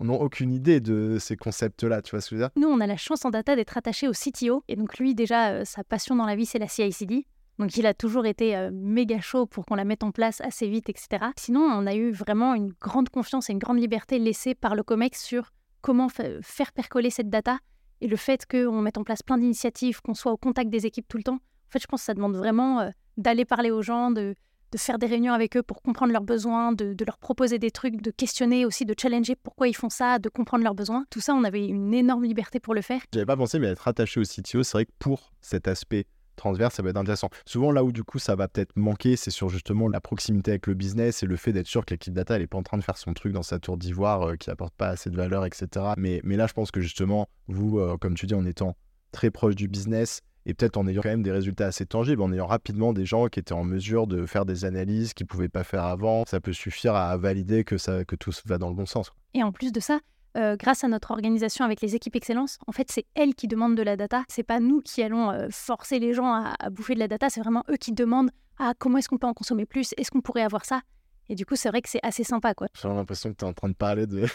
[0.00, 2.50] n'ont aucune idée de ces concepts-là, tu vois ce que je veux dire?
[2.56, 4.64] Nous, on a la chance en data d'être attaché au CTO.
[4.68, 7.26] Et donc, lui, déjà, euh, sa passion dans la vie, c'est la CI/CD.
[7.58, 10.68] Donc, il a toujours été euh, méga chaud pour qu'on la mette en place assez
[10.68, 11.26] vite, etc.
[11.36, 14.82] Sinon, on a eu vraiment une grande confiance et une grande liberté laissée par le
[14.82, 17.58] COMEX sur comment faire percoler cette data
[18.00, 21.06] et le fait qu'on mette en place plein d'initiatives, qu'on soit au contact des équipes
[21.06, 21.36] tout le temps.
[21.36, 24.34] En fait, je pense que ça demande vraiment euh, d'aller parler aux gens, de,
[24.74, 28.02] de faire des réunions avec eux pour comprendre leurs besoins, de, leur proposer des trucs,
[28.02, 31.04] de questionner aussi, de challenger pourquoi ils font ça, de comprendre leurs besoins.
[31.10, 33.00] Tout ça, on avait une énorme liberté pour le faire.
[33.12, 36.74] J'avais pas pensé, mais être attaché au CTO, c'est vrai que pour cet aspect transverse,
[36.74, 37.30] ça va être intéressant.
[37.46, 40.66] Souvent, là où du coup ça va peut-être manquer, c'est sur justement la proximité avec
[40.66, 42.76] le business et le fait d'être sûr que l'équipe data, elle n'est pas en train
[42.76, 45.46] de faire son truc dans sa tour d'ivoire euh, qui apporte pas assez de valeur,
[45.46, 45.68] etc.
[45.96, 48.76] Mais, là, je pense que justement, vous, euh, comme tu dis, en étant
[49.12, 52.32] très proche du business, et peut-être en ayant quand même des résultats assez tangibles, en
[52.32, 55.48] ayant rapidement des gens qui étaient en mesure de faire des analyses qu'ils ne pouvaient
[55.48, 58.74] pas faire avant, ça peut suffire à valider que, ça, que tout va dans le
[58.74, 59.10] bon sens.
[59.32, 60.00] Et en plus de ça,
[60.36, 63.76] euh, grâce à notre organisation avec les équipes excellence, en fait, c'est elles qui demandent
[63.76, 64.24] de la data.
[64.28, 67.30] C'est pas nous qui allons euh, forcer les gens à, à, bouffer de la data.
[67.30, 69.94] C'est vraiment eux qui demandent ah, comment est-ce qu'on peut en consommer plus?
[69.96, 70.80] Est-ce qu'on pourrait avoir ça?
[71.28, 72.68] Et du coup, c'est vrai que c'est assez sympa, quoi.
[72.80, 74.26] J'ai l'impression que tu es en train de parler de...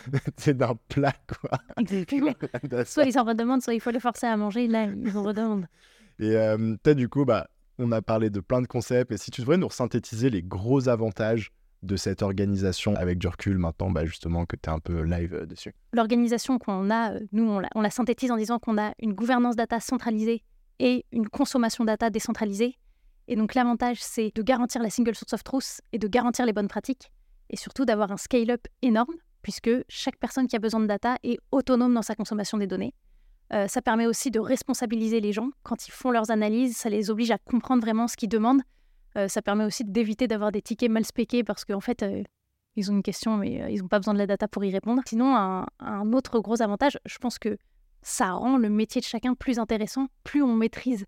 [0.53, 1.59] d'un plat, quoi.
[1.77, 2.33] Exactement.
[2.85, 4.67] soit ils en redemandent, soit il faut les forcer à manger.
[4.67, 5.67] Là, ils en redemandent.
[6.19, 9.11] Et euh, du coup, bah, on a parlé de plein de concepts.
[9.11, 11.51] Et si tu devrais nous synthétiser les gros avantages
[11.81, 15.33] de cette organisation avec du recul maintenant, bah, justement, que tu es un peu live
[15.33, 18.93] euh, dessus L'organisation qu'on a, euh, nous, la, on la synthétise en disant qu'on a
[18.99, 20.43] une gouvernance data centralisée
[20.79, 22.75] et une consommation data décentralisée.
[23.29, 26.53] Et donc l'avantage, c'est de garantir la single source of truth et de garantir les
[26.53, 27.11] bonnes pratiques.
[27.49, 31.37] Et surtout d'avoir un scale-up énorme, puisque chaque personne qui a besoin de data est
[31.51, 32.93] autonome dans sa consommation des données.
[33.53, 35.49] Euh, ça permet aussi de responsabiliser les gens.
[35.63, 38.61] Quand ils font leurs analyses, ça les oblige à comprendre vraiment ce qu'ils demandent.
[39.17, 42.21] Euh, ça permet aussi d'éviter d'avoir des tickets mal spéqués parce qu'en fait, euh,
[42.75, 45.01] ils ont une question, mais ils n'ont pas besoin de la data pour y répondre.
[45.07, 47.57] Sinon, un, autre gros avantage, je pense que
[48.03, 50.07] ça rend le métier de chacun plus intéressant.
[50.23, 51.05] Plus on maîtrise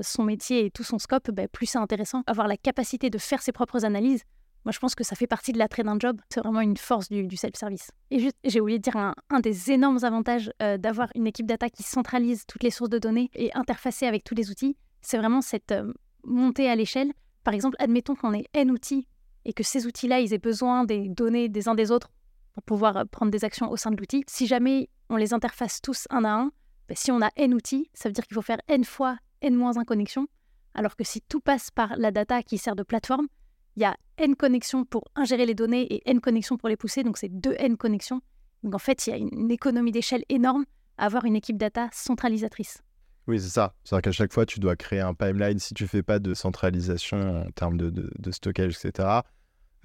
[0.00, 2.22] son métier et tout son scope, bah, plus c'est intéressant.
[2.26, 4.22] Avoir la capacité de faire ses propres analyses,
[4.66, 6.20] moi, je pense que ça fait partie de l'attrait d'un job.
[6.28, 7.92] C'est vraiment une force du, self-service.
[8.10, 11.84] Et j'ai oublié de dire un, des énormes avantages euh, d'avoir une équipe data qui
[11.84, 14.76] centralise toutes les sources de données et interfacée avec tous les outils.
[15.02, 15.92] C'est vraiment cette euh,
[16.24, 17.12] montée à l'échelle.
[17.44, 19.06] Par exemple, admettons qu'on ait N outils
[19.44, 22.10] et que ces outils-là, ils aient besoin des données des uns des autres
[22.54, 24.24] pour pouvoir euh, prendre des actions au sein de l'outil.
[24.26, 26.50] Si jamais on les interface tous un à un,
[26.88, 29.84] ben, si on a N outils, ça veut dire qu'il faut faire N fois N-1
[29.84, 30.26] connexions.
[30.74, 33.28] Alors que si tout passe par la data qui sert de plateforme,
[33.76, 37.02] il y a N connexions pour ingérer les données et N connexions pour les pousser,
[37.02, 38.20] donc c'est deux N connexions.
[38.62, 40.64] Donc en fait, il y a une économie d'échelle énorme
[40.98, 42.82] à avoir une équipe data centralisatrice.
[43.26, 43.74] Oui, c'est ça.
[43.84, 45.58] C'est-à-dire qu'à chaque fois, tu dois créer un pipeline.
[45.58, 49.08] Si tu ne fais pas de centralisation en termes de, stockage, etc.,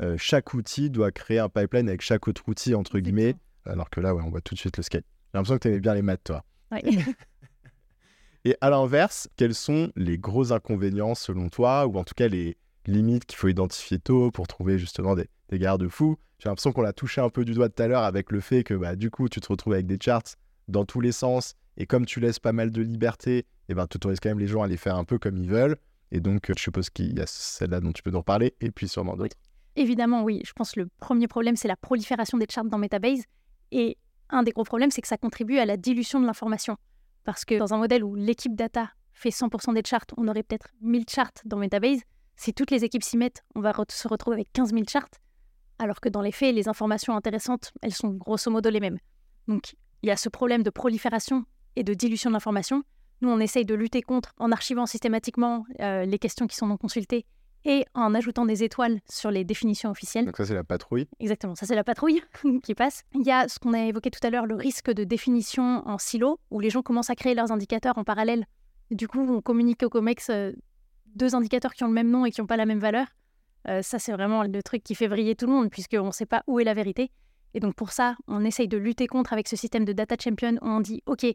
[0.02, 3.36] euh, chaque outil doit créer un pipeline avec chaque autre outil, entre guillemets.
[3.66, 5.04] Alors que là, ouais, on voit tout de suite le scale.
[5.34, 6.44] J'ai l'impression que tu aimais bien les maths, toi.
[8.46, 12.58] Et à l'inverse, quels sont les gros inconvénients selon toi, ou en tout cas les,
[12.86, 16.18] limites qu'il faut identifier tôt pour trouver justement des, garde-fous.
[16.40, 18.64] J'ai l'impression qu'on l'a touché un peu du doigt tout à l'heure avec le fait
[18.64, 20.36] que bah, du coup, tu te retrouves avec des charts
[20.68, 21.56] dans tous les sens.
[21.78, 24.40] Et comme tu laisses pas mal de liberté, et eh ben, tu autorises quand même
[24.40, 25.78] les gens à les faire un peu comme ils veulent.
[26.12, 28.88] Et donc, je suppose qu'il y a celle-là dont tu peux nous reparler, et puis
[28.88, 29.38] sûrement d'autres.
[29.76, 30.42] Évidemment, oui.
[30.46, 33.24] Je pense que le premier problème, c'est la prolifération des charts dans Metabase.
[33.72, 33.98] Et
[34.30, 36.76] un des gros problèmes, c'est que ça contribue à la dilution de l'information.
[37.24, 40.70] Parce que dans un modèle où l'équipe data fait 100% des charts, on aurait peut-être
[40.82, 42.02] 1000 charts dans Metabase
[42.42, 45.10] si toutes les équipes s'y mettent, on va se retrouver avec 15 000 charts,
[45.78, 48.98] alors que dans les faits, les informations intéressantes, elles sont grosso modo les mêmes.
[49.48, 52.82] Donc, il y a ce problème de prolifération et de dilution de l'information.
[53.22, 56.78] Nous, on essaye de lutter contre en archivant systématiquement euh, les questions qui sont non
[56.78, 57.28] consultées
[57.64, 60.26] et en ajoutant des étoiles sur les définitions officielles.
[60.26, 61.08] Donc ça, c'est la patrouille.
[61.20, 62.24] Exactement, ça, c'est la patrouille
[62.64, 63.04] qui passe.
[63.14, 66.00] Il y a ce qu'on a évoqué tout à l'heure, le risque de définition en
[66.00, 68.48] silo, où les gens commencent à créer leurs indicateurs en parallèle.
[68.90, 70.54] Du coup, on communique au COMEX euh,
[71.16, 73.08] deux indicateurs qui ont le même nom et qui n'ont pas la même valeur,
[73.68, 76.26] euh, ça c'est vraiment le truc qui fait vriller tout le monde puisqu'on ne sait
[76.26, 77.12] pas où est la vérité.
[77.54, 80.54] Et donc pour ça, on essaye de lutter contre avec ce système de data champion
[80.62, 81.26] où on dit ok,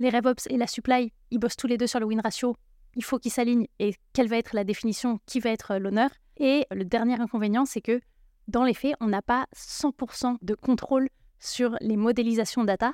[0.00, 2.56] les RevOps et la supply, ils bossent tous les deux sur le win ratio,
[2.94, 6.10] il faut qu'ils s'alignent et quelle va être la définition, qui va être l'honneur?
[6.38, 8.00] Et le dernier inconvénient, c'est que
[8.46, 12.92] dans les faits, on n'a pas 100% de contrôle sur les modélisations data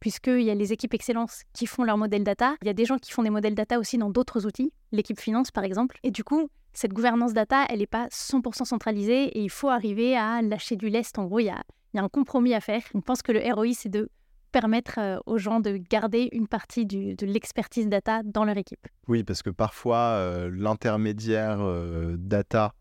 [0.00, 2.54] puisqu'il y a les équipes excellence qui font leur modèle data.
[2.62, 5.20] Il y a des gens qui font des modèles data aussi dans d'autres outils, l'équipe
[5.20, 5.98] finance par exemple.
[6.02, 10.16] Et du coup, cette gouvernance data, elle n'est pas 100% centralisée et il faut arriver
[10.16, 11.18] à lâcher du lest.
[11.18, 11.62] En gros, il y a,
[11.94, 12.82] un compromis à faire.
[12.94, 14.08] On pense que le ROI, c'est de
[14.52, 18.86] permettre euh, aux gens de garder une partie de l'expertise data dans leur équipe.
[19.08, 22.74] Oui, parce que parfois, euh, l'intermédiaire euh, data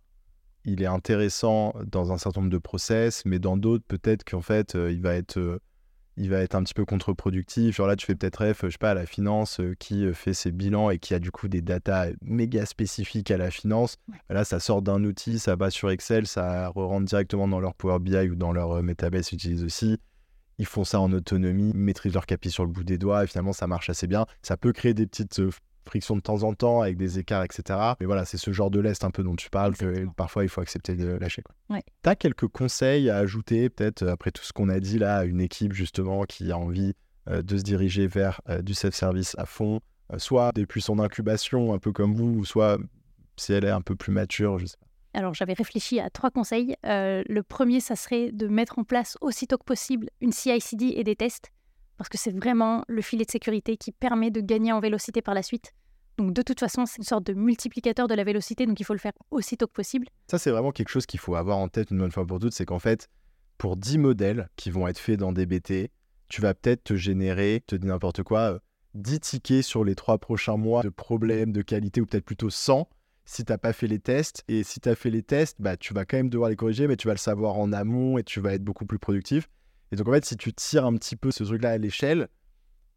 [0.69, 4.73] il est intéressant dans un certain nombre de process, mais dans d'autres, peut-être qu'en fait,
[4.73, 5.61] il va être
[6.17, 7.75] il va être un petit peu contre-productif.
[7.75, 10.13] Genre là, tu fais peut-être ref, je sais pas, à la finance euh, qui euh,
[10.13, 13.97] fait ses bilans et qui a du coup des datas méga spécifiques à la finance.
[14.29, 17.99] Là, ça sort d'un outil, ça va sur Excel, ça rentre directement dans leur Power
[17.99, 19.97] BI ou dans leur euh, Metabase, utilisent aussi.
[20.57, 23.53] Ils font ça en autonomie, maîtrisent leur capi sur le bout des doigts et finalement,
[23.53, 24.25] ça marche assez bien.
[24.41, 25.39] Ça peut créer des petites
[25.87, 27.79] frictions de temps en temps avec des écarts, etc.
[27.99, 30.49] Mais voilà, c'est ce genre de lest un peu dont tu parles que parfois il
[30.49, 31.43] faut accepter de lâcher.
[31.69, 31.83] Ouais.
[32.03, 35.17] Tu as quelques conseils à ajouter, peut-être euh, après tout ce qu'on a dit là,
[35.17, 36.93] à une équipe justement qui a envie
[37.29, 39.81] euh, de se diriger vers euh, du self-service à fond,
[40.13, 42.77] euh, soit depuis son incubation, un peu comme vous, ou soit
[43.35, 44.87] si elle est un peu plus mature, je sais pas.
[45.19, 46.75] Alors, j'avais réfléchi à trois conseils.
[46.83, 51.15] Le premier, ça serait de mettre en place aussitôt que possible une CI/CD et des
[51.15, 51.51] tests,
[51.97, 55.33] parce que c'est vraiment le filet de sécurité qui permet de gagner en vélocité par
[55.33, 55.73] la suite.
[56.17, 58.93] Donc, de toute façon, c'est une sorte de multiplicateur de la vélocité, donc il faut
[58.93, 60.07] le faire aussitôt que possible.
[60.27, 62.53] Ça, c'est vraiment quelque chose qu'il faut avoir en tête une bonne fois pour toutes,
[62.53, 63.09] c'est qu'en fait,
[63.57, 65.91] pour 10 modèles qui vont être faits dans DBT,
[66.29, 68.59] tu vas peut-être te générer, te dis n'importe quoi, euh,
[68.95, 72.89] 10 tickets sur les trois prochains mois de problèmes de qualité, ou peut-être plutôt 100
[73.25, 74.43] si tu n'as pas fait les tests.
[74.47, 76.87] Et si tu as fait les tests, bah, tu vas quand même devoir les corriger,
[76.87, 79.49] mais tu vas le savoir en amont et tu vas être beaucoup plus productif.
[79.91, 82.27] Et donc, en fait, si tu tires un petit peu ce truc-là à l'échelle,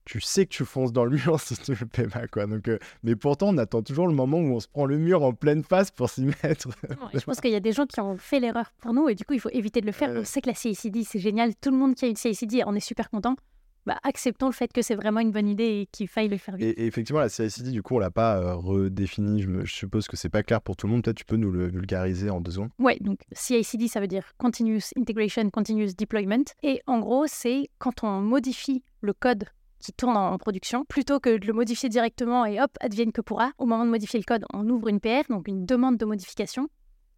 [0.05, 2.47] tu sais que tu fonces dans le mur si tu le fais pas, quoi.
[2.47, 5.23] Donc, euh, mais pourtant, on attend toujours le moment où on se prend le mur
[5.23, 6.69] en pleine face pour s'y mettre.
[7.13, 9.15] Et je pense qu'il y a des gens qui ont fait l'erreur pour nous, et
[9.15, 10.11] du coup, il faut éviter de le faire.
[10.11, 11.55] On sait que la CI/CD, c'est génial.
[11.55, 13.37] Tout le monde qui a une CI/CD, on est super content.
[13.87, 16.57] Bah, acceptons le fait que c'est vraiment une bonne idée et qu'il faille le faire
[16.57, 16.67] vite.
[16.79, 19.41] Et, et effectivement, la CICD, du coup, on l'a pas euh, redéfinie.
[19.43, 21.03] Je, me- je suppose que c'est pas clair pour tout le monde.
[21.03, 22.71] Peut-être tu peux nous le vulgariser en deux secondes.
[22.79, 26.45] Ouais, donc CI/CD, ça veut dire Continuous Integration, Continuous Deployment.
[26.63, 29.45] Et en gros, c'est quand on modifie le code
[29.79, 33.23] qui tourne en en production, plutôt que de le modifier directement et hop, advienne que
[33.23, 33.53] pourra.
[33.57, 36.69] Au moment de modifier le code, on ouvre une PR, donc une demande de modification,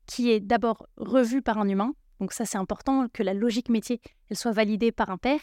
[0.07, 1.93] qui est d'abord revue par un humain.
[2.21, 5.41] Donc ça, c'est important que la logique métier, elle soit validée par un pair.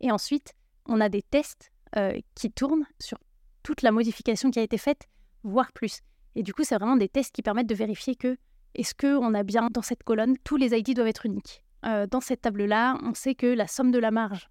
[0.00, 0.52] Et ensuite,
[0.90, 3.16] on a des tests euh, qui tournent sur
[3.62, 5.08] toute la modification qui a été faite,
[5.44, 6.00] voire plus.
[6.34, 8.36] Et du coup, c'est vraiment des tests qui permettent de vérifier que
[8.74, 11.62] est-ce qu'on a bien dans cette colonne, tous les ID doivent être uniques.
[11.86, 14.50] Euh, dans cette table-là, on sait que la somme de la marge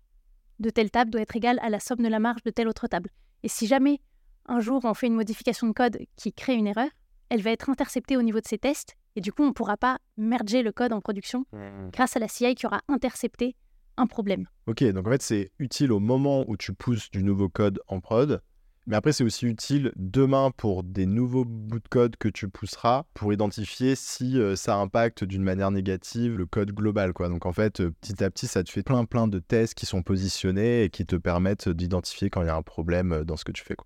[0.60, 2.88] de telle table doit être égale à la somme de la marge de telle autre
[2.88, 3.10] table.
[3.44, 4.00] Et si jamais
[4.46, 6.90] un jour on fait une modification de code qui crée une erreur,
[7.30, 9.78] elle va être interceptée au niveau de ces tests et du coup on ne pourra
[9.78, 11.46] pas merger le code en production
[11.94, 13.56] grâce à la CI qui aura intercepté
[14.00, 14.48] un problème.
[14.68, 18.00] Ok, donc en fait, c'est utile au moment où tu pousses du nouveau code en
[18.00, 18.42] prod.
[18.88, 23.04] Mais après, c'est aussi utile demain pour des nouveaux bouts de code que tu pousseras
[23.14, 27.14] pour identifier si euh, ça impacte d'une manière négative le code global.
[27.14, 27.30] Quoi.
[27.30, 29.86] Donc en fait, euh, petit à petit, ça te fait plein plein de tests qui
[29.86, 33.38] sont positionnés et qui te permettent d'identifier quand il y a un problème euh, dans
[33.38, 33.76] ce que tu fais.
[33.76, 33.86] Quoi.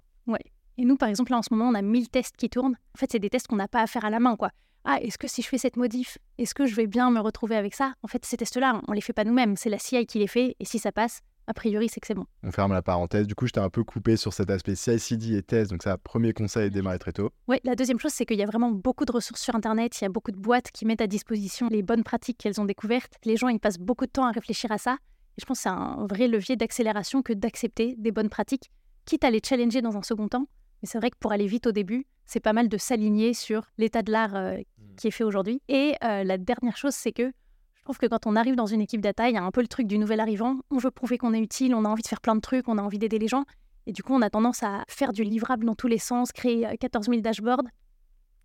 [0.78, 2.76] Et nous, par exemple, là en ce moment, on a 1000 tests qui tournent.
[2.96, 4.50] En fait, c'est des tests qu'on n'a pas à faire à la main, quoi.
[4.86, 7.56] Ah, est-ce que si je fais cette modif, est-ce que je vais bien me retrouver
[7.56, 7.94] avec ça?
[8.04, 9.56] En fait, ces tests-là, on les fait pas nous-mêmes.
[9.56, 10.58] C'est la CI qui les fait.
[10.60, 12.26] Et si ça passe, a priori, c'est que c'est bon.
[12.44, 13.26] On ferme la parenthèse.
[13.26, 15.72] Du coup, je t'ai un peu coupé sur cet aspect CI/CD et test.
[15.72, 17.30] Donc ça, premier conseil, démarrer très tôt.
[17.48, 20.02] Oui, la deuxième chose, c'est qu'il y a vraiment beaucoup de ressources sur Internet.
[20.02, 22.66] Il y a beaucoup de boîtes qui mettent à disposition les bonnes pratiques qu'elles ont
[22.66, 23.14] découvertes.
[23.24, 24.98] Les gens, ils passent beaucoup de temps à réfléchir à ça.
[25.38, 28.70] Et je pense que c'est un vrai levier d'accélération que d'accepter des bonnes pratiques,
[29.06, 30.46] quitte à les challenger dans un second temps.
[30.84, 33.72] Mais c'est vrai que pour aller vite au début, c'est pas mal de s'aligner sur
[33.78, 34.58] l'état de l'art euh,
[34.98, 35.62] qui est fait aujourd'hui.
[35.70, 37.32] Et euh, la dernière chose, c'est que
[37.74, 39.62] je trouve que quand on arrive dans une équipe data, il y a un peu
[39.62, 40.58] le truc du nouvel arrivant.
[40.72, 42.78] On veut prouver qu'on est utile, on a envie de faire plein de trucs, on
[42.78, 43.46] a envie d'aider les gens.
[43.88, 46.68] Et du coup, on a tendance à faire du livrable dans tous les sens, créer
[46.68, 47.64] euh, 14 000 dashboards.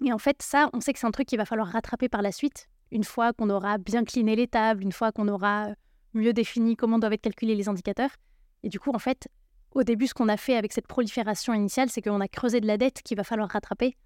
[0.04, 2.22] Et en fait, ça, on sait que c'est un truc qu'il va falloir rattraper par
[2.22, 5.74] la suite, une fois qu'on aura bien cliné les tables, une fois qu'on aura euh,
[6.14, 8.10] mieux défini comment doivent être calculés les indicateurs.
[8.62, 9.26] Et du coup, en fait,
[9.74, 12.66] au début, ce qu'on a fait avec cette prolifération initiale, c'est qu'on a creusé de
[12.66, 13.96] la dette qu'il va falloir rattraper.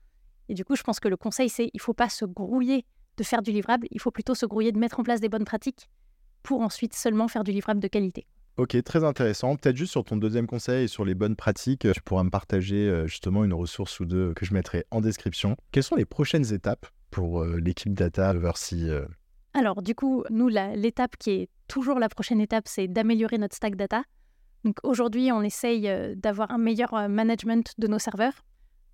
[0.49, 2.85] Et du coup, je pense que le conseil, c'est il faut pas se grouiller
[3.17, 5.45] de faire du livrable, il faut plutôt se grouiller de mettre en place des bonnes
[5.45, 5.89] pratiques
[6.43, 8.27] pour ensuite seulement faire du livrable de qualité.
[8.59, 9.57] Ok, très intéressant.
[9.57, 12.87] Peut-être juste sur ton deuxième conseil et sur les bonnes pratiques, tu pourras me partager
[12.89, 15.57] euh, justement une ressource ou deux que je mettrai en description.
[15.71, 19.07] Quelles sont les prochaines étapes pour euh, l'équipe data euh,
[19.55, 23.75] Alors, du coup, nous, l'étape qui est toujours la prochaine étape, c'est d'améliorer notre stack
[23.75, 24.03] data.
[24.83, 28.45] Aujourd'hui, on essaye euh, d'avoir un meilleur euh, management de nos serveurs.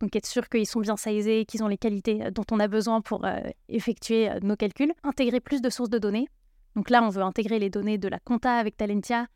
[0.01, 2.69] Donc, être sûr qu'ils sont bien sizés, qu'ils ont les qualités euh, dont on a
[2.69, 3.27] besoin pour
[3.69, 4.93] effectuer nos calculs.
[5.03, 6.29] Intégrer plus de sources de données.
[6.77, 9.27] Donc là, on veut intégrer les données de la compta avec Talentia,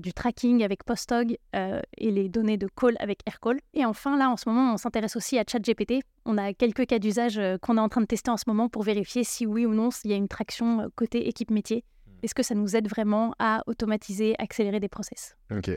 [0.00, 3.58] du tracking avec Postog et les données de call avec Aircall.
[3.74, 6.04] Et enfin, là, en ce moment, on s'intéresse aussi à ChatGPT.
[6.24, 8.84] On a quelques cas d'usage qu'on est en train de tester en ce moment pour
[8.84, 11.84] vérifier si oui ou non il y a une traction côté équipe métier.
[12.22, 15.36] Est-ce que ça nous aide vraiment à automatiser, accélérer des process?
[15.50, 15.76] Ok.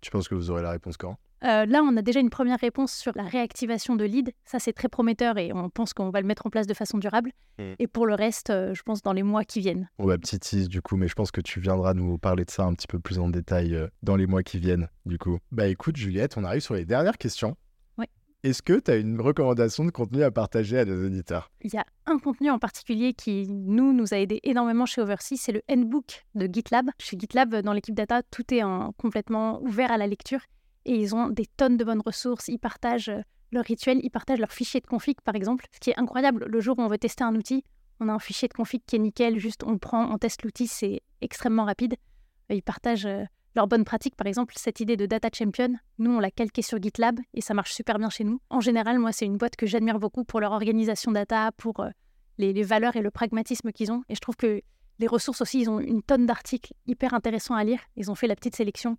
[0.00, 1.16] Tu penses que vous aurez la réponse quand?
[1.44, 4.32] Euh, là, on a déjà une première réponse sur la réactivation de lead.
[4.44, 6.96] Ça, c'est très prometteur et on pense qu'on va le mettre en place de façon
[6.98, 7.32] durable.
[7.58, 7.74] Mm.
[7.78, 9.88] Et pour le reste, euh, je pense dans les mois qui viennent.
[9.98, 12.50] On va petit tease du coup, mais je pense que tu viendras nous parler de
[12.50, 15.38] ça un petit peu plus en détail euh, dans les mois qui viennent du coup.
[15.52, 17.56] Bah écoute Juliette, on arrive sur les dernières questions.
[18.44, 21.50] Est-ce que tu as une recommandation de contenu à partager à nos auditeurs?
[21.62, 25.36] Il y a un contenu en particulier qui, nous, nous a aidé énormément chez Oversea,
[25.38, 26.90] c'est le Handbook de GitLab.
[26.98, 30.40] Chez GitLab, dans l'équipe data, tout est en- complètement ouvert à la lecture
[30.84, 32.48] et ils ont des tonnes de bonnes ressources.
[32.48, 35.64] Ils partagent euh, leurs rituels, ils partagent leurs fichiers de config, par exemple.
[35.72, 37.64] Ce qui est incroyable, le jour où on veut tester un outil,
[37.98, 40.66] on a un fichier de config qui est nickel, juste on prend, on teste l'outil,
[40.66, 41.94] c'est extrêmement rapide.
[42.50, 43.08] Ils partagent
[43.54, 46.80] leurs bonnes pratiques, par exemple, cette idée de data champion, nous, on l'a calqué sur
[46.82, 48.40] GitLab et ça marche super bien chez nous.
[48.50, 51.90] En général, moi, c'est une boîte que j'admire beaucoup pour leur organisation data, pour euh,
[52.38, 54.02] les, valeurs et le pragmatisme qu'ils ont.
[54.08, 54.60] Et je trouve que
[54.98, 57.80] les ressources aussi, ils ont une tonne d'articles hyper intéressants à lire.
[57.96, 58.96] Ils ont fait la petite sélection.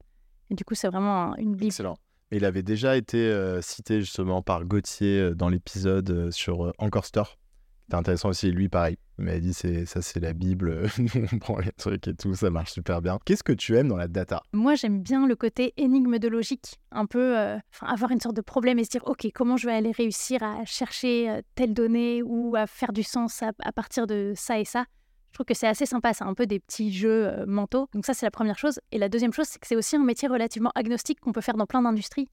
[0.50, 1.66] Et du coup, c'est vraiment un- une bible.
[1.68, 1.98] Excellent.
[2.32, 7.06] Mais il avait déjà été euh, cité justement par Gauthier euh, dans l'épisode sur Encore
[7.06, 7.38] Store.
[7.86, 8.98] C'était intéressant aussi, lui pareil.
[9.20, 12.34] Il m'a dit c'est ça c'est la Bible, nous on prend les trucs et tout,
[12.34, 13.20] ça marche super bien.
[13.26, 14.42] Qu'est-ce que tu aimes dans la data?
[14.54, 18.42] Moi, j'aime bien le côté énigme de logique, un peu euh, avoir une sorte de
[18.42, 22.24] problème et se dire, OK, comment je vais aller réussir à chercher euh, telle donnée
[22.24, 24.86] ou à faire du sens à, partir de ça et ça?
[25.30, 27.88] Je trouve que c'est assez sympa, c'est un peu des petits jeux euh, mentaux.
[27.94, 28.80] Donc ça, c'est la première chose.
[28.92, 31.58] Et la deuxième chose, c'est que c'est aussi un métier relativement agnostique qu'on peut faire
[31.58, 32.30] dans plein d'industries.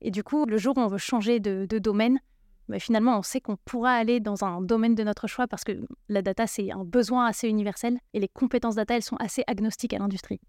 [0.00, 2.20] Et du coup, le jour où on veut changer de domaine,
[2.68, 5.72] bah, finalement, on sait qu'on pourra aller dans un domaine de notre choix parce que
[6.08, 9.94] la data, c'est un besoin assez universel et les compétences data, elles sont assez agnostiques
[9.94, 10.40] à l'industrie.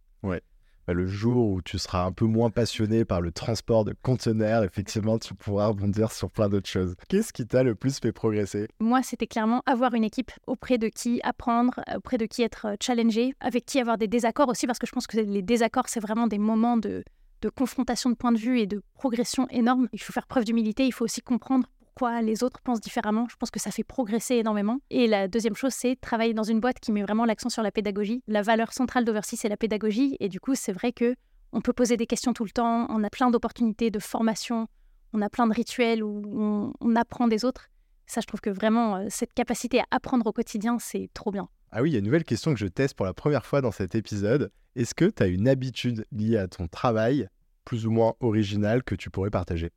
[0.87, 4.63] Bah, Le jour où tu seras un peu moins passionné par le transport de conteneurs,
[4.63, 6.95] effectivement, tu pourras rebondir sur plein d'autres choses.
[7.09, 8.67] Qu'est-ce qui t'a le plus fait progresser?
[8.79, 12.75] Moi, c'était clairement avoir une équipe auprès de qui apprendre, auprès de qui être euh,
[12.79, 15.99] challengé, avec qui avoir des désaccords aussi, parce que je pense que les désaccords, c'est
[15.99, 17.03] vraiment des moments de,
[17.41, 19.87] de confrontation de points de vue et de progression énorme.
[19.91, 23.25] Il faut faire preuve d'humilité, il faut aussi comprendre pourquoi les autres pensent différemment.
[23.29, 24.79] Je pense que ça fait progresser énormément.
[24.89, 27.71] Et la deuxième chose, c'est travailler dans une boîte qui met vraiment l'accent sur la
[27.71, 28.21] pédagogie.
[28.27, 30.17] La valeur centrale d'Oversea, c'est la pédagogie.
[30.19, 31.15] Et du coup, c'est vrai que
[31.53, 34.67] on peut poser des questions tout le temps, on a plein d'opportunités de formation,
[35.13, 37.69] on a plein de rituels où on, on apprend des autres.
[38.07, 41.47] Ça, je trouve que vraiment, euh, cette capacité à apprendre au quotidien, c'est trop bien.
[41.71, 43.61] Ah oui, il y a une nouvelle question que je teste pour la première fois
[43.61, 44.51] dans cet épisode.
[44.75, 47.29] Est-ce que tu as une habitude liée à ton travail,
[47.63, 49.71] plus ou moins originale, que tu pourrais partager?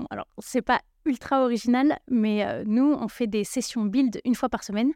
[0.00, 4.34] Bon, alors, c'est pas ultra original, mais euh, nous, on fait des sessions build une
[4.34, 4.92] fois par semaine.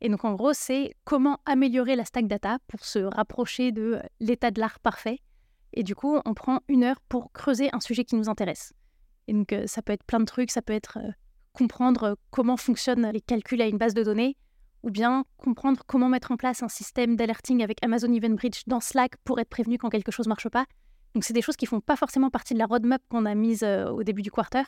[0.00, 4.02] Et donc, en gros, c'est comment améliorer la stack data pour se rapprocher de euh,
[4.20, 5.18] l'état de l'art parfait.
[5.72, 8.72] Et du coup, on prend une heure pour creuser un sujet qui nous intéresse.
[9.26, 10.98] Et donc, euh, ça peut être plein de trucs, ça peut être
[11.52, 14.36] comprendre comment fonctionnent les calculs à une base de données,
[14.84, 18.80] ou bien comprendre comment mettre en place un système d'alerting avec Amazon Event Bridge dans
[18.80, 20.66] Slack pour être prévenu quand quelque chose marche pas.
[21.14, 23.64] Donc, c'est des choses qui font pas forcément partie de la roadmap qu'on a mise
[23.64, 24.62] au début du quarter,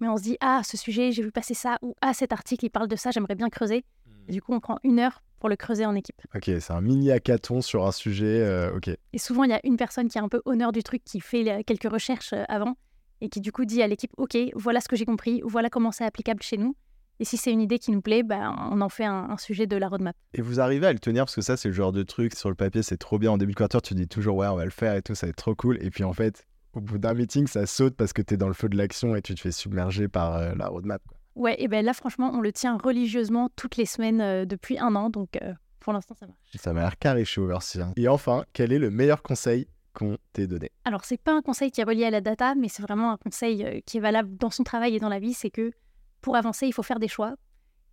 [0.00, 2.64] mais on se dit ah ce sujet j'ai vu passer ça ou ah cet article
[2.64, 3.84] il parle de ça j'aimerais bien creuser.
[4.28, 6.20] Et du coup, on prend une heure pour le creuser en équipe.
[6.32, 8.40] Ok, c'est un mini hackathon sur un sujet.
[8.40, 8.88] euh, ok.
[9.12, 11.18] Et souvent, il y a une personne qui est un peu honneur du truc, qui
[11.18, 12.76] fait quelques recherches euh, avant,
[13.20, 15.90] et qui du coup dit à l'équipe, OK, voilà ce que j'ai compris, voilà comment
[15.90, 16.76] c'est applicable chez nous.
[17.18, 19.66] Et si c'est une idée qui nous plaît, bah, on en fait un, un sujet
[19.66, 20.14] de la roadmap.
[20.34, 22.48] Et vous arrivez à le tenir parce que ça, c'est le genre de truc sur
[22.48, 23.32] le papier, c'est trop bien.
[23.32, 25.26] En début de quarter, tu dis toujours, ouais, on va le faire et tout, ça
[25.26, 25.78] va être trop cool.
[25.84, 28.48] Et puis en fait, au bout d'un meeting, ça saute parce que tu es dans
[28.48, 31.02] le feu de l'action et tu te fais submerger par euh, la roadmap.
[31.06, 31.18] quoi.
[31.34, 34.94] Ouais, et ben là, franchement, on le tient religieusement toutes les semaines euh, depuis un
[34.94, 36.38] an, donc euh, pour l'instant, ça marche.
[36.54, 37.80] Ça m'a l'air carré chez Oversea.
[37.82, 37.92] hein.
[37.96, 40.70] Et enfin, quel est le meilleur conseil qu'on t'ait donné?
[40.84, 43.16] Alors, c'est pas un conseil qui est relié à la data, mais c'est vraiment un
[43.16, 45.34] conseil euh, qui est valable dans son travail et dans la vie.
[45.34, 45.72] C'est que
[46.20, 47.34] pour avancer, il faut faire des choix.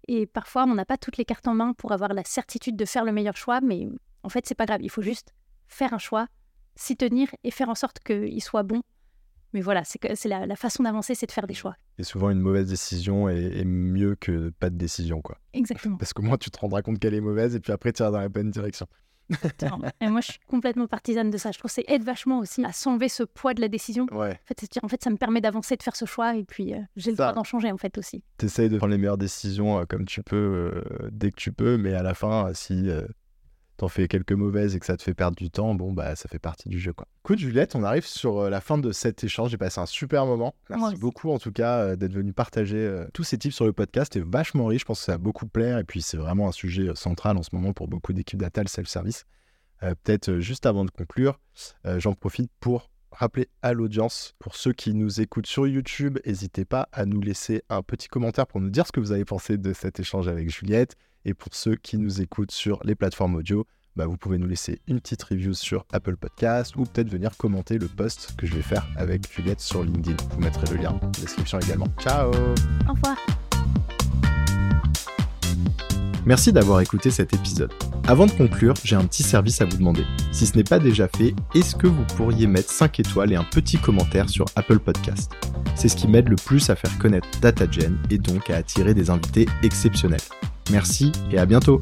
[0.07, 2.85] Et parfois, on n'a pas toutes les cartes en main pour avoir la certitude de
[2.85, 3.87] faire le meilleur choix, mais
[4.23, 4.81] en fait, c'est pas grave.
[4.81, 5.33] Il faut juste
[5.67, 6.27] faire un choix,
[6.79, 8.81] s'y tenir et faire en sorte qu'il soit bon.
[9.53, 11.75] Mais voilà, c'est que- la, la façon d'avancer, c'est de faire des choix.
[11.97, 15.37] Et souvent, une mauvaise décision est, est mieux que pas de décision, quoi.
[15.53, 15.97] Exactement.
[15.99, 18.11] Parce qu'au moins, tu te rendras compte qu'elle est mauvaise et puis après, tu iras
[18.11, 18.85] dans la bonne direction.
[20.01, 21.51] Et moi, je suis complètement partisane de ça.
[21.51, 24.07] Je trouve que c'est aide vachement aussi à s'enlever ce poids de la décision.
[24.11, 24.39] Ouais.
[24.41, 27.11] En fait, en ça me permet d'avancer, de faire ce choix, et puis euh, j'ai
[27.11, 28.23] le droit d'en changer, en fait, aussi.
[28.37, 30.35] T'essayes de prendre les meilleures décisions euh, comme tu peux,
[30.91, 32.89] euh, dès que tu peux, mais à la fin, si
[33.79, 36.29] t'en fais quelques mauvaises et que ça te fait perdre du temps, bon, bah, ça
[36.29, 37.07] fait partie du jeu, quoi.
[37.25, 39.51] Écoute, Juliette, on arrive sur euh, la fin de cet échange.
[39.51, 40.55] J'ai passé un super moment.
[40.69, 43.73] Merci beaucoup, en tout cas, euh, d'être venu partager euh, tous ces tips sur le
[43.73, 44.13] podcast.
[44.13, 44.81] C'est vachement riche.
[44.81, 45.77] Je pense que ça va beaucoup plaire.
[45.79, 48.67] Et puis, c'est vraiment un sujet central en ce moment pour beaucoup d'équipes data, le
[48.67, 49.25] self-service.
[49.83, 51.39] Euh, Peut-être juste avant de conclure,
[51.85, 56.63] euh, j'en profite pour rappeler à l'audience, pour ceux qui nous écoutent sur YouTube, n'hésitez
[56.63, 59.57] pas à nous laisser un petit commentaire pour nous dire ce que vous avez pensé
[59.57, 60.95] de cet échange avec Juliette.
[61.25, 63.65] Et pour ceux qui nous écoutent sur les plateformes audio,
[63.95, 67.77] bah, vous pouvez nous laisser une petite review sur Apple Podcast ou peut-être venir commenter
[67.77, 70.15] le post que je vais faire avec Juliette sur LinkedIn.
[70.29, 71.87] Je vous mettrai le lien en description également.
[71.99, 73.17] Ciao Au revoir.
[76.25, 77.73] Merci d'avoir écouté cet épisode.
[78.07, 80.05] Avant de conclure, j'ai un petit service à vous demander.
[80.31, 83.43] Si ce n'est pas déjà fait, est-ce que vous pourriez mettre 5 étoiles et un
[83.43, 85.31] petit commentaire sur Apple Podcast
[85.75, 89.09] C'est ce qui m'aide le plus à faire connaître DataGen et donc à attirer des
[89.09, 90.21] invités exceptionnels.
[90.69, 91.81] Merci et à bientôt.